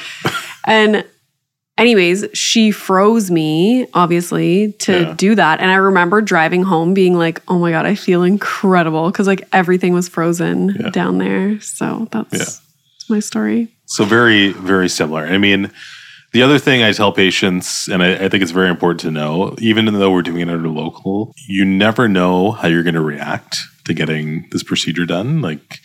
[0.68, 1.04] and
[1.78, 5.14] anyways she froze me obviously to Yeah.
[5.14, 9.10] do that and i remember driving home being like oh my god i feel incredible
[9.10, 10.90] because like everything was frozen Yeah.
[10.90, 12.40] down there so that's, Yeah.
[12.40, 15.26] that's my story So very, very similar.
[15.26, 15.70] I mean,
[16.32, 19.54] the other thing I tell patients, and I, I think it's very important to know,
[19.60, 23.58] even though we're doing it under local, you never know how you're going to react
[23.84, 25.42] to getting this procedure done.
[25.42, 25.80] Like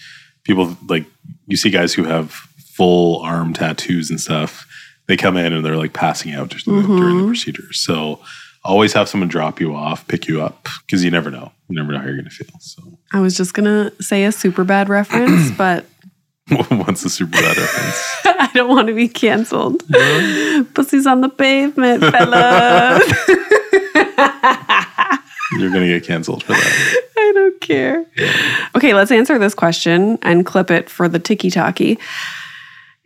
[0.44, 1.06] people, like
[1.48, 2.30] you see guys who have
[2.76, 4.68] full arm tattoos and stuff.
[5.08, 6.96] They come in and they're like passing out during, the, mm-hmm.
[6.96, 7.72] during the procedure.
[7.72, 8.20] So
[8.64, 11.50] always have someone drop you off, pick you up, because you never know.
[11.68, 12.56] You never know how you're going to feel.
[12.60, 15.86] So I was just gonna say a Superbad reference, but
[16.48, 18.16] what's the Superbad reference?
[18.24, 19.82] I don't want to be canceled.
[20.74, 23.02] Pussies on the pavement, fellas.
[25.58, 27.02] You're going to get canceled for that.
[27.16, 28.06] I don't care.
[28.76, 31.98] Okay, let's answer this question and clip it for the tiki talkie.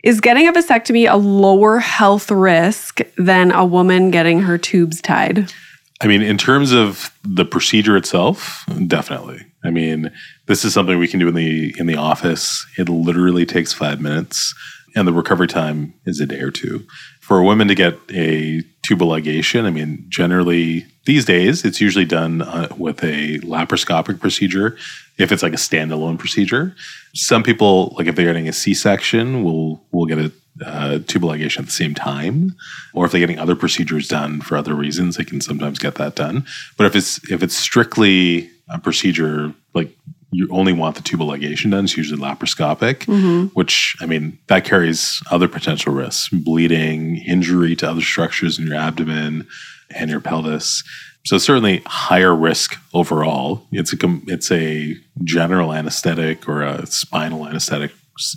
[0.03, 5.51] Is getting a vasectomy a lower health risk than a woman getting her tubes tied?
[5.99, 9.45] I mean, in terms of the procedure itself, definitely.
[9.63, 10.11] I mean,
[10.51, 12.65] this is something we can do in the in the office.
[12.77, 14.53] It literally takes five minutes,
[14.97, 16.85] and the recovery time is a day or two.
[17.21, 22.03] For a woman to get a tubal ligation, I mean, generally these days it's usually
[22.03, 24.75] done uh, with a laparoscopic procedure.
[25.17, 26.75] If it's like a standalone procedure,
[27.15, 30.33] some people like if they're getting a C-section, will will get a
[30.65, 32.57] uh, tubal ligation at the same time,
[32.93, 36.15] or if they're getting other procedures done for other reasons, they can sometimes get that
[36.17, 36.45] done.
[36.75, 39.95] But if it's if it's strictly a procedure like
[40.31, 43.45] you only want the tubal ligation done, it's usually laparoscopic, mm-hmm.
[43.47, 48.77] which I mean that carries other potential risks: bleeding, injury to other structures in your
[48.77, 49.47] abdomen
[49.93, 50.83] and your pelvis.
[51.25, 53.67] So certainly higher risk overall.
[53.71, 57.91] It's a it's a general anesthetic or a spinal anesthetic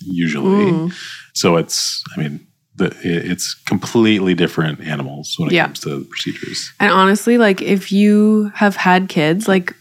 [0.05, 0.72] usually.
[0.72, 0.92] Mm.
[1.32, 5.66] So it's I mean the, it's completely different animals when it Yeah.
[5.66, 6.72] comes to procedures.
[6.80, 9.74] And honestly, like if you have had kids, like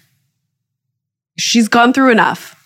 [1.38, 2.60] she's gone through enough.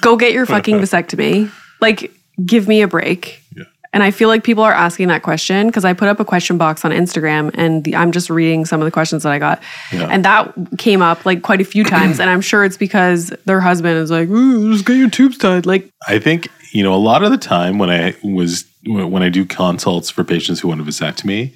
[0.00, 1.50] Go get your fucking vasectomy.
[1.80, 2.12] Like,
[2.44, 3.42] give me a break.
[3.56, 3.64] Yeah.
[3.92, 6.58] And I feel like people are asking that question because I put up a question
[6.58, 9.60] box on Instagram and the, I'm just reading some of the questions that I got.
[9.92, 10.08] Yeah.
[10.10, 12.20] And that came up like quite a few times.
[12.20, 15.66] and I'm sure it's because their husband is like, "Ooh, just get your tubes tied.
[15.66, 19.28] Like, I think you know a lot of the time when I was when I
[19.28, 21.52] do consults for patients who want a vasectomy,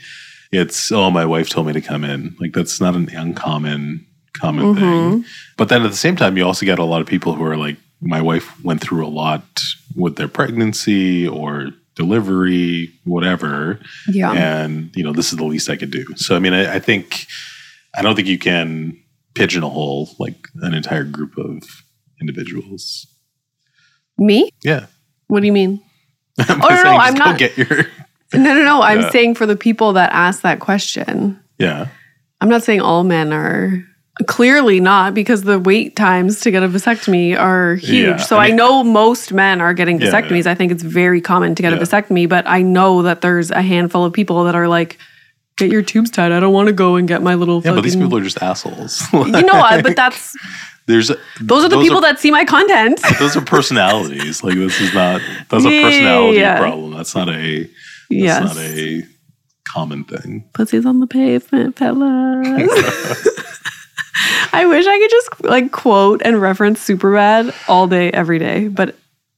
[0.50, 2.36] it's oh my wife told me to come in.
[2.40, 4.80] Like that's not an uncommon common mm-hmm.
[4.80, 5.24] thing.
[5.56, 7.56] But then at the same time, you also get a lot of people who are
[7.56, 9.44] like, my wife went through a lot
[9.96, 13.78] with their pregnancy or delivery, whatever.
[14.08, 14.32] yeah.
[14.32, 16.04] and you know this is the least I could do.
[16.16, 17.26] So I mean, I, I think
[17.94, 19.00] I don't think you can
[19.34, 21.62] pigeonhole like an entire group of
[22.20, 23.06] individuals.
[24.18, 24.50] Me?
[24.62, 24.86] Yeah.
[25.28, 25.80] What do you mean?
[26.38, 27.68] I'm Oh, no, no, I'm not- get your
[28.34, 28.82] No, no, no.
[28.82, 29.10] I'm Yeah.
[29.10, 31.38] saying for the people that ask that question.
[31.58, 31.88] yeah.
[32.40, 33.82] I'm not saying all men are
[34.26, 38.06] clearly not because the wait times to get a vasectomy are huge.
[38.06, 40.44] Yeah, so I I, know most men are getting vasectomies.
[40.44, 40.52] yeah.
[40.52, 43.62] I think it's very common to get a vasectomy, but I know that there's a
[43.62, 44.98] handful of people that are like,
[45.56, 46.32] get your tubes tied.
[46.32, 48.40] I don't want to go and get my little Yeah, but these people are just
[48.42, 49.02] assholes.
[49.12, 49.82] you know what?
[49.82, 50.36] But that's
[50.86, 51.10] There's
[51.40, 53.00] those are the people that see my content.
[53.18, 54.44] those are personalities.
[54.44, 56.58] Like this is not that's a personality yeah.
[56.58, 56.94] problem.
[56.94, 57.72] That's not a that's
[58.10, 58.42] yes.
[58.44, 59.02] not a
[59.66, 60.44] common thing.
[60.52, 63.30] Pussies on the pavement, fellas.
[64.52, 68.96] I wish I could just like quote and reference Superbad all day, every day, but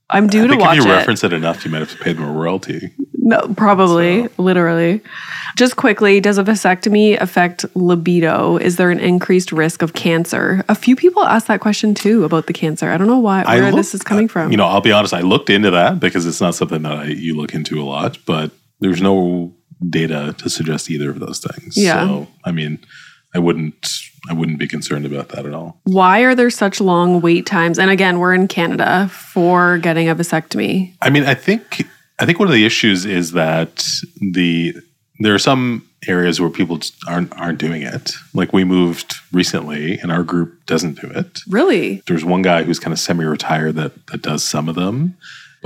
[0.08, 2.12] I'm due I to watch if you reference it enough, you might have to pay
[2.12, 2.92] them a royalty.
[3.14, 5.00] no, probably, literally.
[5.56, 8.56] Just quickly, does a vasectomy affect libido?
[8.56, 10.64] Is there an increased risk of cancer?
[10.68, 12.90] A few people ask that question too about the cancer.
[12.90, 14.50] I don't know why where looked- this is coming from.
[14.52, 15.12] You know, I'll be honest.
[15.12, 18.18] I looked into that because it's not something that I, you look into a lot,
[18.26, 19.54] but there's no
[19.90, 21.76] data to suggest either of those things.
[21.76, 22.06] Yeah.
[22.06, 22.78] So, I mean,
[23.34, 23.86] I wouldn't,
[24.28, 25.80] I wouldn't be concerned about that at all.
[25.84, 27.78] why are there such long wait times?
[27.78, 30.94] And again, we're in Canada for getting a vasectomy.
[31.02, 31.86] I mean, I think,
[32.18, 33.84] I think one of the issues is that
[34.32, 34.74] the
[35.18, 38.12] there are some areas where people aren't aren't doing it.
[38.34, 41.40] Like we moved recently, and our group doesn't do it.
[41.48, 42.02] Really?
[42.06, 45.16] there's one guy who's kind of semi-retired that that does some of them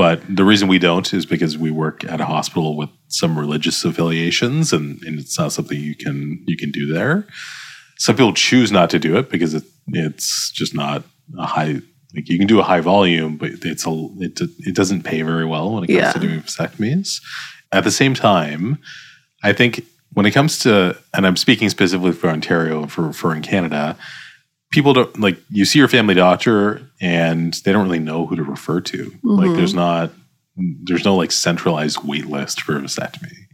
[0.01, 3.85] but the reason we don't is because we work at a hospital with some religious
[3.85, 7.27] affiliations and, and it's not something you can you can do there
[8.01, 11.05] some people choose not to do it because it, it's just not
[11.39, 11.81] a high
[12.15, 15.45] like you can do a high volume but it's a it, it doesn't pay very
[15.45, 16.13] well when it comes Yeah.
[16.13, 17.21] to doing vasectomies.
[17.73, 18.79] At the same time
[19.45, 23.43] i think when it comes to and i'm speaking specifically for ontario for for in
[23.43, 23.97] canada
[24.71, 28.43] people don't like you see your family doctor and they don't really know who to
[28.43, 29.05] refer to.
[29.23, 29.57] Like mm-hmm.
[29.57, 30.11] there's not
[30.85, 33.47] there's no like centralized wait list for a vasectomy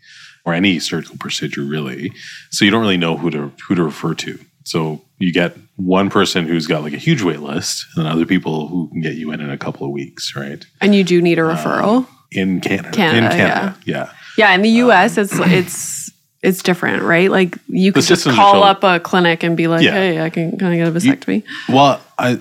[0.47, 2.11] or any surgical procedure really
[2.51, 6.09] so you don't really know who to who to refer to so you get one
[6.09, 9.15] person who's got like a huge wait list and then other people who can get
[9.15, 12.07] you in in a couple of weeks right And you do need a referral?
[12.33, 16.07] in canada, Canada, in canada yeah, yeah, in the US it's it's
[16.43, 17.29] it's different, right?
[17.31, 19.93] Like you could just call up a clinic and be like, Yeah.
[19.93, 22.39] "Hey, I can kind of get a vasectomy?" Well, I,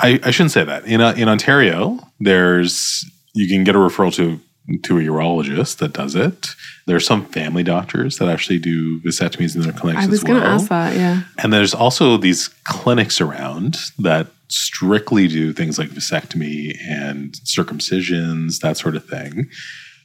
[0.00, 0.86] I I shouldn't say that.
[0.86, 4.40] In uh, in Ontario, there's you can get a referral to
[4.82, 6.48] to a urologist that does it.
[6.86, 10.40] There are some family doctors that actually do vasectomies in their clinics I was going
[10.40, 10.54] to well.
[10.54, 11.22] ask that, yeah.
[11.38, 18.76] And there's also these clinics around that strictly do things like vasectomy and circumcisions, that
[18.76, 19.50] sort of thing.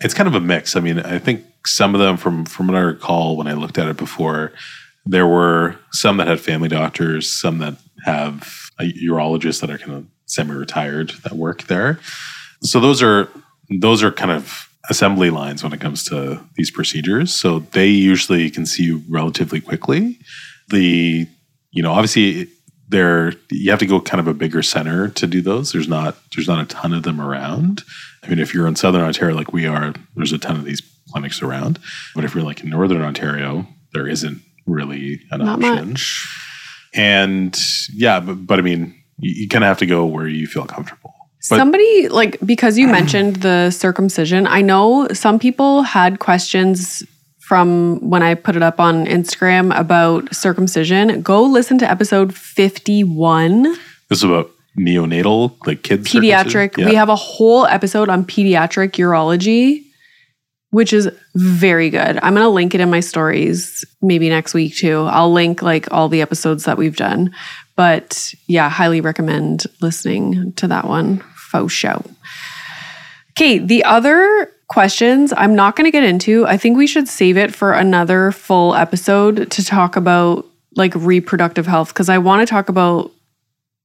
[0.02, 0.76] It's kind of a mix.
[0.76, 3.78] I mean, I think some of them, from from what I recall when I looked
[3.78, 4.54] at it before,
[5.06, 10.06] there were some that had family doctors, some that have urologists that are kind of
[10.26, 12.00] semi-retired that work there.
[12.62, 13.30] So those are
[13.70, 17.34] those are kind of assembly lines when it comes to these procedures.
[17.34, 20.20] So they usually can see you relatively quickly.
[20.70, 21.28] The
[21.72, 22.48] you know obviously
[22.90, 25.72] there you have to go kind of a bigger center to do those.
[25.72, 27.84] There's not there's not a ton of them around.
[28.24, 30.82] I mean, if you're in Southern Ontario like we are, there's a ton of these
[31.12, 31.80] clinics around.
[32.16, 35.96] But if you're like in Northern Ontario, there isn't really an Not option.
[36.94, 37.58] And
[37.94, 40.66] yeah, but, but I mean, you, you kind of have to go where you feel
[40.66, 40.99] comfortable.
[41.50, 47.04] But Somebody like because you mentioned the circumcision, I know some people had questions
[47.40, 51.22] from when I put it up on Instagram about circumcision.
[51.22, 53.76] Go listen to episode 51,
[54.10, 56.08] this is about neonatal, like kids.
[56.08, 56.52] pediatric.
[56.52, 56.90] circumcision.
[56.90, 59.84] We have a whole episode on pediatric urology,
[60.72, 62.20] which is very good.
[62.22, 65.08] I'm going to link it in my stories maybe next week too.
[65.10, 67.34] I'll link like all the episodes that we've done.
[67.80, 71.24] But yeah, highly recommend listening to that one.
[71.34, 72.04] Faux show.
[73.30, 76.46] Okay, the other questions I'm not going to get into.
[76.46, 81.68] I think we should save it for another full episode to talk about like reproductive
[81.68, 83.14] health because I want to talk about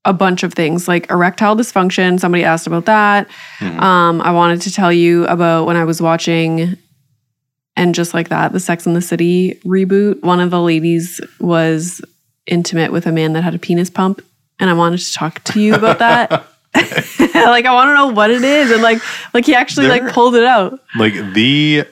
[0.05, 2.19] a bunch of things like erectile dysfunction.
[2.19, 3.29] Somebody asked about that.
[3.61, 6.77] Um, I wanted to tell you about when I was watching
[7.77, 10.21] and just like that, the Sex and the City reboot.
[10.25, 12.03] One of the ladies was
[12.47, 14.23] intimate with a man that had a penis pump,
[14.59, 16.31] and I wanted to talk to you about that.
[16.75, 19.01] like I want to know what it is, and like
[19.33, 20.81] like he actually like pulled it out.
[20.97, 21.85] like the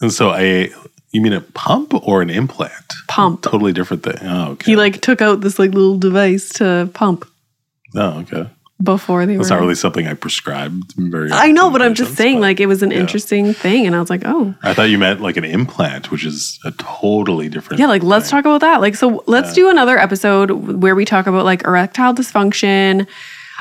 [0.00, 0.70] and so I
[1.12, 2.72] you mean a pump or an implant?
[3.08, 3.42] Pump.
[3.42, 4.18] Totally different thing.
[4.22, 4.72] Oh, okay.
[4.72, 7.24] He like took out this like little device to pump
[7.94, 8.48] oh, okay.
[8.82, 9.56] Before they That's were.
[9.56, 10.92] not really something I prescribed.
[10.96, 11.30] Very.
[11.32, 12.98] I know, but I'm just saying, but like it was an yeah.
[12.98, 16.24] interesting thing, and I was like, oh, I thought you meant like an implant, which
[16.24, 17.80] is a totally different.
[17.80, 18.80] Yeah, like let's talk about that.
[18.80, 23.06] Like, so let's do another episode where we talk about like erectile dysfunction.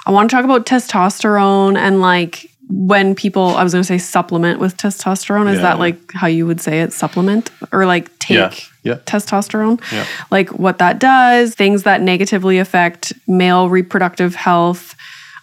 [0.06, 3.98] I want to talk about testosterone and like when people, I was going to say
[3.98, 5.50] supplement with testosterone.
[5.50, 6.92] Is Yeah, that like how you would say it?
[6.92, 8.36] Supplement or like take
[8.84, 8.96] Yeah, yeah.
[9.06, 9.82] testosterone?
[9.92, 10.06] Yeah.
[10.32, 14.96] Like what that does, things that negatively affect male reproductive health,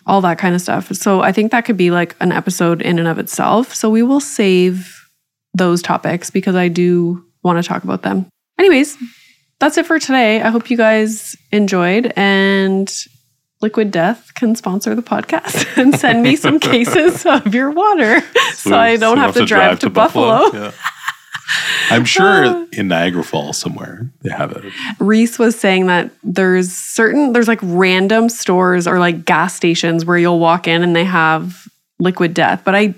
[0.07, 0.93] all that kind of stuff.
[0.95, 3.75] So I think that could be like an episode in and of itself.
[3.75, 4.93] So we will save
[5.55, 8.27] those topics because I do want to talk about them.
[8.59, 8.97] Anyways,
[9.61, 10.43] that's it for today.
[10.43, 12.93] I hope you guys enjoyed and
[13.61, 18.21] Liquid Death can sponsor the podcast and send me some cases of your water
[18.53, 20.53] so, I don't we have, to drive, to, Buffalo.
[20.53, 20.73] Yeah.
[21.91, 22.67] I'm sure uh.
[22.73, 24.73] in Niagara Falls somewhere they have it.
[24.99, 30.19] Reese was saying that there's certain there's like random stores or like gas stations where
[30.19, 31.69] you'll walk in and they have
[31.99, 32.63] liquid death.
[32.65, 32.95] But I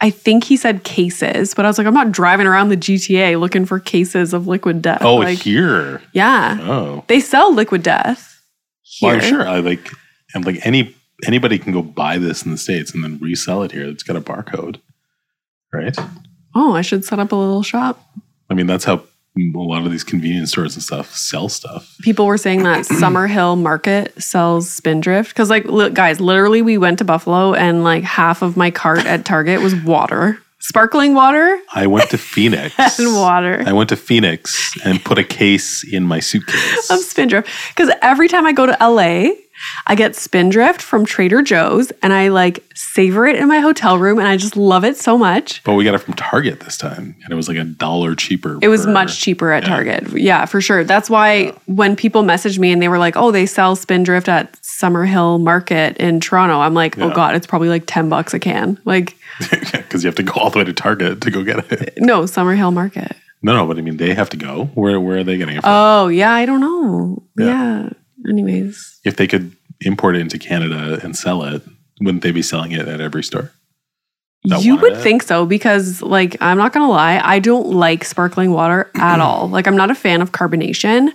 [0.00, 3.38] I think he said cases, but I was like, I'm not driving around the GTA
[3.40, 5.02] looking for cases of liquid death.
[5.02, 6.00] Oh, like, here.
[6.12, 6.58] yeah.
[6.60, 7.04] Oh.
[7.08, 8.40] They sell liquid death.
[8.82, 9.08] Here.
[9.08, 9.48] Well, I'm sure.
[9.48, 9.90] I like.
[10.34, 10.94] I'm like any
[11.26, 13.84] anybody can go buy this in the states and then resell it here.
[13.84, 14.80] It's got a barcode,
[15.72, 15.96] right?
[16.54, 18.02] Oh, I should set up a little shop.
[18.50, 19.02] I mean, that's how
[19.36, 21.94] a lot of these convenience stores and stuff sell stuff.
[22.02, 26.98] People were saying that Summerhill Market sells Spindrift because, like, li- guys, literally, we went
[26.98, 31.86] to Buffalo and like half of my cart at Target was water, sparkling water I
[31.86, 32.74] went to Phoenix.
[32.98, 33.62] and water.
[33.64, 36.90] I went to Phoenix and put a case in my suitcase.
[36.90, 37.48] of Spindrift.
[37.68, 39.30] Because every time I go to LA,
[39.86, 44.18] I get Spindrift from Trader Joe's and I like savor it in my hotel room
[44.18, 45.62] and I just love it so much.
[45.64, 48.58] But we got it from Target this time, and it was like a dollar cheaper.
[48.62, 49.68] It was per- much cheaper at yeah.
[49.68, 50.20] Target.
[50.20, 50.84] Yeah, for sure.
[50.84, 54.52] That's why when people messaged me and they were like, oh, they sell Spindrift at
[54.62, 58.78] Summerhill Market in Toronto, I'm like, oh God, it's probably like 10 bucks a can.
[58.84, 59.16] Like,
[59.50, 61.94] because you have to go all the way to Target to go get it.
[61.98, 63.16] no, Summerhill Market.
[63.42, 64.64] No, no, but I mean, they have to go.
[64.74, 65.70] Where where are they getting it from?
[65.72, 67.22] Oh, yeah, I don't know.
[67.36, 67.90] Yeah.
[68.28, 69.00] Anyways.
[69.04, 69.52] if they could
[69.82, 71.62] import it into Canada and sell it,
[72.00, 73.52] wouldn't they be selling it at every store?
[74.44, 75.02] that You would it?
[75.02, 79.48] think so because, like, I'm not gonna lie, I don't like sparkling water at all.
[79.48, 81.10] Like, I'm not a fan of carbonation,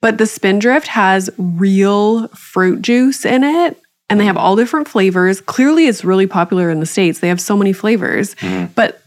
[0.00, 5.40] but the Spindrift has real fruit juice in it, and they have all different flavors.
[5.40, 7.18] Clearly, it's really popular in the states.
[7.20, 8.74] They have so many flavors, Mhm.
[8.74, 9.02] but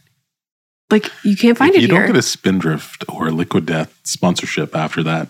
[0.91, 1.99] like, you can't find If it you here.
[1.99, 5.27] don't get a Spindrift or Liquid Death sponsorship after that.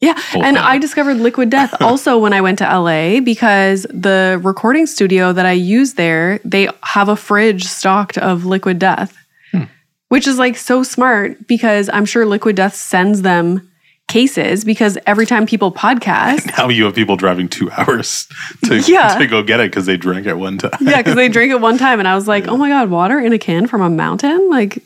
[0.00, 0.14] Yeah.
[0.18, 0.64] whole And thing.
[0.64, 5.44] I discovered Liquid Death also when I went to LA because the recording studio that
[5.46, 9.16] I use there, they have a fridge stocked of Liquid Death,
[9.52, 9.64] Hmm.
[10.08, 13.66] which is like so smart because I'm sure Liquid Death sends them
[14.08, 18.26] cases because every time people podcast, Now you have people driving two hours
[18.64, 19.16] to, Yeah.
[19.18, 20.72] to go get it because they drank it one time.
[20.80, 21.98] yeah, because they drink it one time.
[22.00, 24.48] And I was like, oh my God, water in a can from a mountain?
[24.50, 24.82] Like,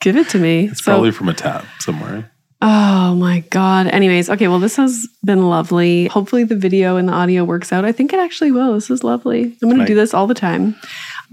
[0.00, 0.66] give it to me.
[0.68, 2.30] It's probably from a tap somewhere.
[2.60, 3.86] Oh my God.
[3.86, 6.06] Anyways, okay, well, this has been lovely.
[6.08, 7.84] Hopefully, the video and the audio works out.
[7.84, 8.74] I think it actually will.
[8.74, 9.56] This is lovely.
[9.62, 10.74] I'm going to do this all the time.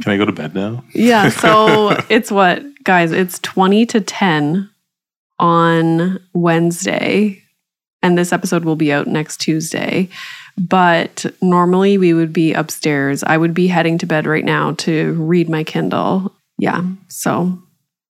[0.01, 0.84] Can I go to bed now?
[0.93, 1.30] Yeah.
[1.45, 3.11] So it's what, guys?
[3.11, 4.69] It's 20 to 10
[5.39, 7.41] on Wednesday.
[8.03, 10.09] And this episode will be out next Tuesday.
[10.57, 13.23] But normally we would be upstairs.
[13.23, 16.34] I would be heading to bed right now to read my Kindle.
[16.57, 16.84] Yeah.
[17.09, 17.59] So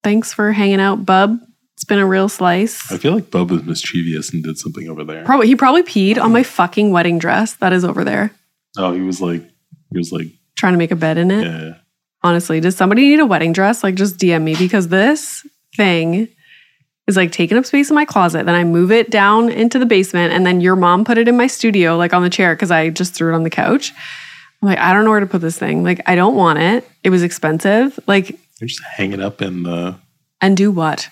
[0.03, 1.39] thanks for hanging out, bub.
[1.75, 2.91] It's been a real slice.
[2.91, 5.25] I feel like Bub was mischievous and did something over there.
[5.25, 6.33] Probably he probably peed on oh.
[6.33, 8.31] my fucking wedding dress that is over there.
[8.77, 9.41] oh, he was like,
[9.91, 11.45] he was like, Trying to make a bed in it.
[11.45, 11.73] yeah.
[12.23, 13.83] Honestly, does somebody need a wedding dress?
[13.83, 15.45] Like just DM me because this
[15.75, 16.29] thing
[17.07, 18.45] is like taking up space in my closet.
[18.45, 21.37] Then I move it down into the basement and then your mom put it in
[21.37, 23.91] my studio, like on the chair, because I just threw it on the couch.
[24.61, 25.83] I'm like, I don't know where to put this thing.
[25.83, 26.89] Like, I don't want it.
[27.03, 27.99] It was expensive.
[28.07, 29.95] Like, just hanging up in the.
[30.41, 31.09] and do what?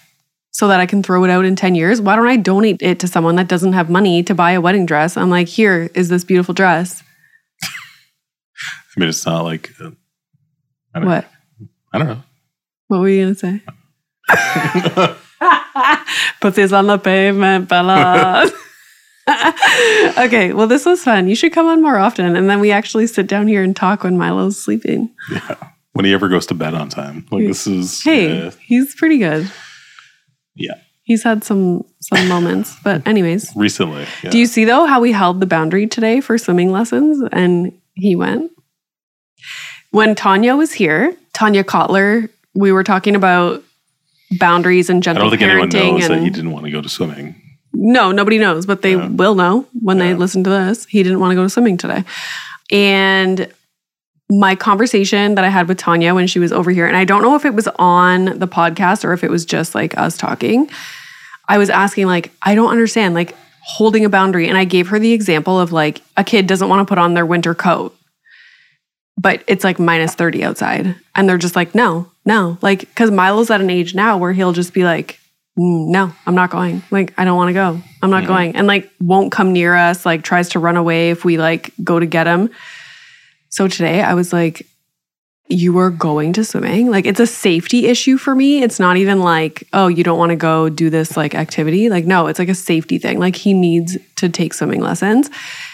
[0.53, 1.99] So that I can throw it out in 10 years?
[1.99, 4.85] Why don't I donate it to someone that doesn't have money to buy a wedding
[4.85, 5.17] dress?
[5.17, 7.01] I'm like, here is this beautiful dress.
[7.63, 9.71] I mean, it's not like.
[9.81, 9.89] uh,
[10.93, 11.25] I don't, What?
[11.91, 12.23] I don't know.
[12.87, 13.61] What were you gonna say?
[16.41, 18.45] Pussies on the pavement, Bella.
[20.19, 21.27] okay, well, this was fun.
[21.27, 24.03] You should come on more often, and then we actually sit down here and talk
[24.03, 25.09] when Milo's sleeping.
[25.31, 25.55] yeah.
[25.93, 27.25] When he ever goes to bed on time.
[27.31, 28.03] Like, this is.
[28.03, 29.51] Hey, uh, he's pretty good.
[30.55, 30.75] Yeah.
[31.05, 34.05] He's had some some moments, but anyways, Recently.
[34.23, 34.29] Yeah.
[34.29, 38.15] do you see though how we held the boundary today for swimming lessons, and he
[38.15, 38.51] went
[39.91, 41.15] when Tanya was here.
[41.33, 43.63] Tanya Kotler, we were talking about
[44.39, 46.81] boundaries and I don't think anyone parenting knows and that he didn't want to go
[46.81, 47.35] to swimming.
[47.73, 49.07] No, nobody knows, but they Yeah.
[49.09, 50.85] will know when they listen to this.
[50.85, 52.03] He didn't want to go to swimming today.
[52.71, 53.47] And
[54.29, 57.21] my conversation that I had with Tanya when she was over here, and I don't
[57.21, 60.69] know if it was on the podcast or if it was just like us talking.
[61.47, 64.47] I was asking, like, I don't understand, like, holding a boundary.
[64.47, 67.13] And I gave her the example of like a kid doesn't want to put on
[67.13, 67.95] their winter coat,
[69.17, 70.95] but it's like minus 30 outside.
[71.15, 72.57] And they're just like, no, no.
[72.61, 75.19] Like, because Milo's at an age now where he'll just be like,
[75.57, 76.81] "Mm, no, I'm not going.
[76.91, 77.81] Like, I don't want to go.
[78.01, 78.27] I'm not Mhm.
[78.27, 78.55] going.
[78.55, 81.99] And like, won't come near us, like, tries to run away if we like go
[81.99, 82.49] to get him.
[83.53, 84.65] So today I was like,
[85.47, 86.89] you are going to swimming.
[86.89, 88.63] Like, it's a safety issue for me.
[88.63, 91.87] It's not even like, oh, you don't want to go do this like activity.
[91.87, 93.19] Like, no, it's like a safety thing.
[93.19, 95.29] Like, he needs to take swimming lessons.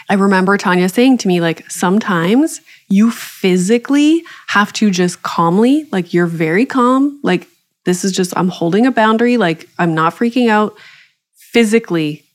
[0.10, 2.60] I remember Tanya saying to me, like, sometimes
[2.90, 7.48] you physically have to just calmly, like, you're very calm, like,
[7.86, 9.38] This is just, I'm holding a boundary.
[9.38, 10.78] Like, I'm not freaking out.
[11.38, 12.26] Physically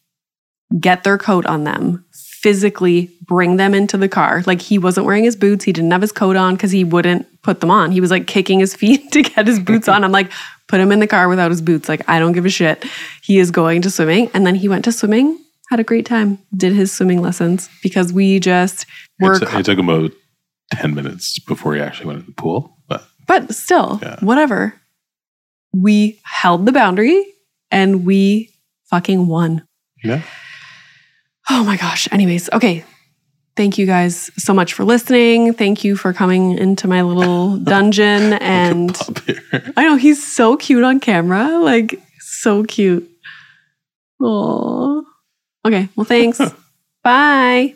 [0.81, 2.05] get their coat on them,
[2.45, 4.43] physically bring them into the car.
[4.47, 5.65] Like, he wasn't wearing his boots.
[5.65, 7.91] He didn't have his coat on because he wouldn't put them on.
[7.91, 10.05] He was like kicking his feet to get his boots on.
[10.05, 10.31] I'm like,
[10.69, 11.89] put him in the car without his boots.
[11.89, 12.85] Like, I don't give a shit.
[13.23, 14.31] He is going to swimming.
[14.35, 15.39] And then he went to swimming,
[15.71, 18.85] had a great time, did his swimming lessons because we just
[19.21, 19.37] were.
[19.37, 20.13] It, it took him about
[20.75, 22.77] 10 minutes before he actually went in the pool.
[22.89, 24.21] But But still, Yeah.
[24.21, 24.75] whatever.
[25.73, 27.25] We held the boundary
[27.71, 28.51] and we
[28.91, 29.67] fucking won.
[30.05, 30.21] yeah,
[31.51, 32.09] Oh my gosh.
[32.13, 32.85] Anyways, okay.
[33.57, 35.53] Thank you guys so much for listening.
[35.53, 38.33] Thank you for coming into my little dungeon.
[38.35, 38.97] And.
[39.77, 41.59] I know he's so cute on camera.
[41.59, 43.09] Like, so cute.
[44.21, 45.05] Oh.
[45.65, 45.89] Okay.
[45.95, 46.41] Well, thanks.
[47.05, 47.75] Bye.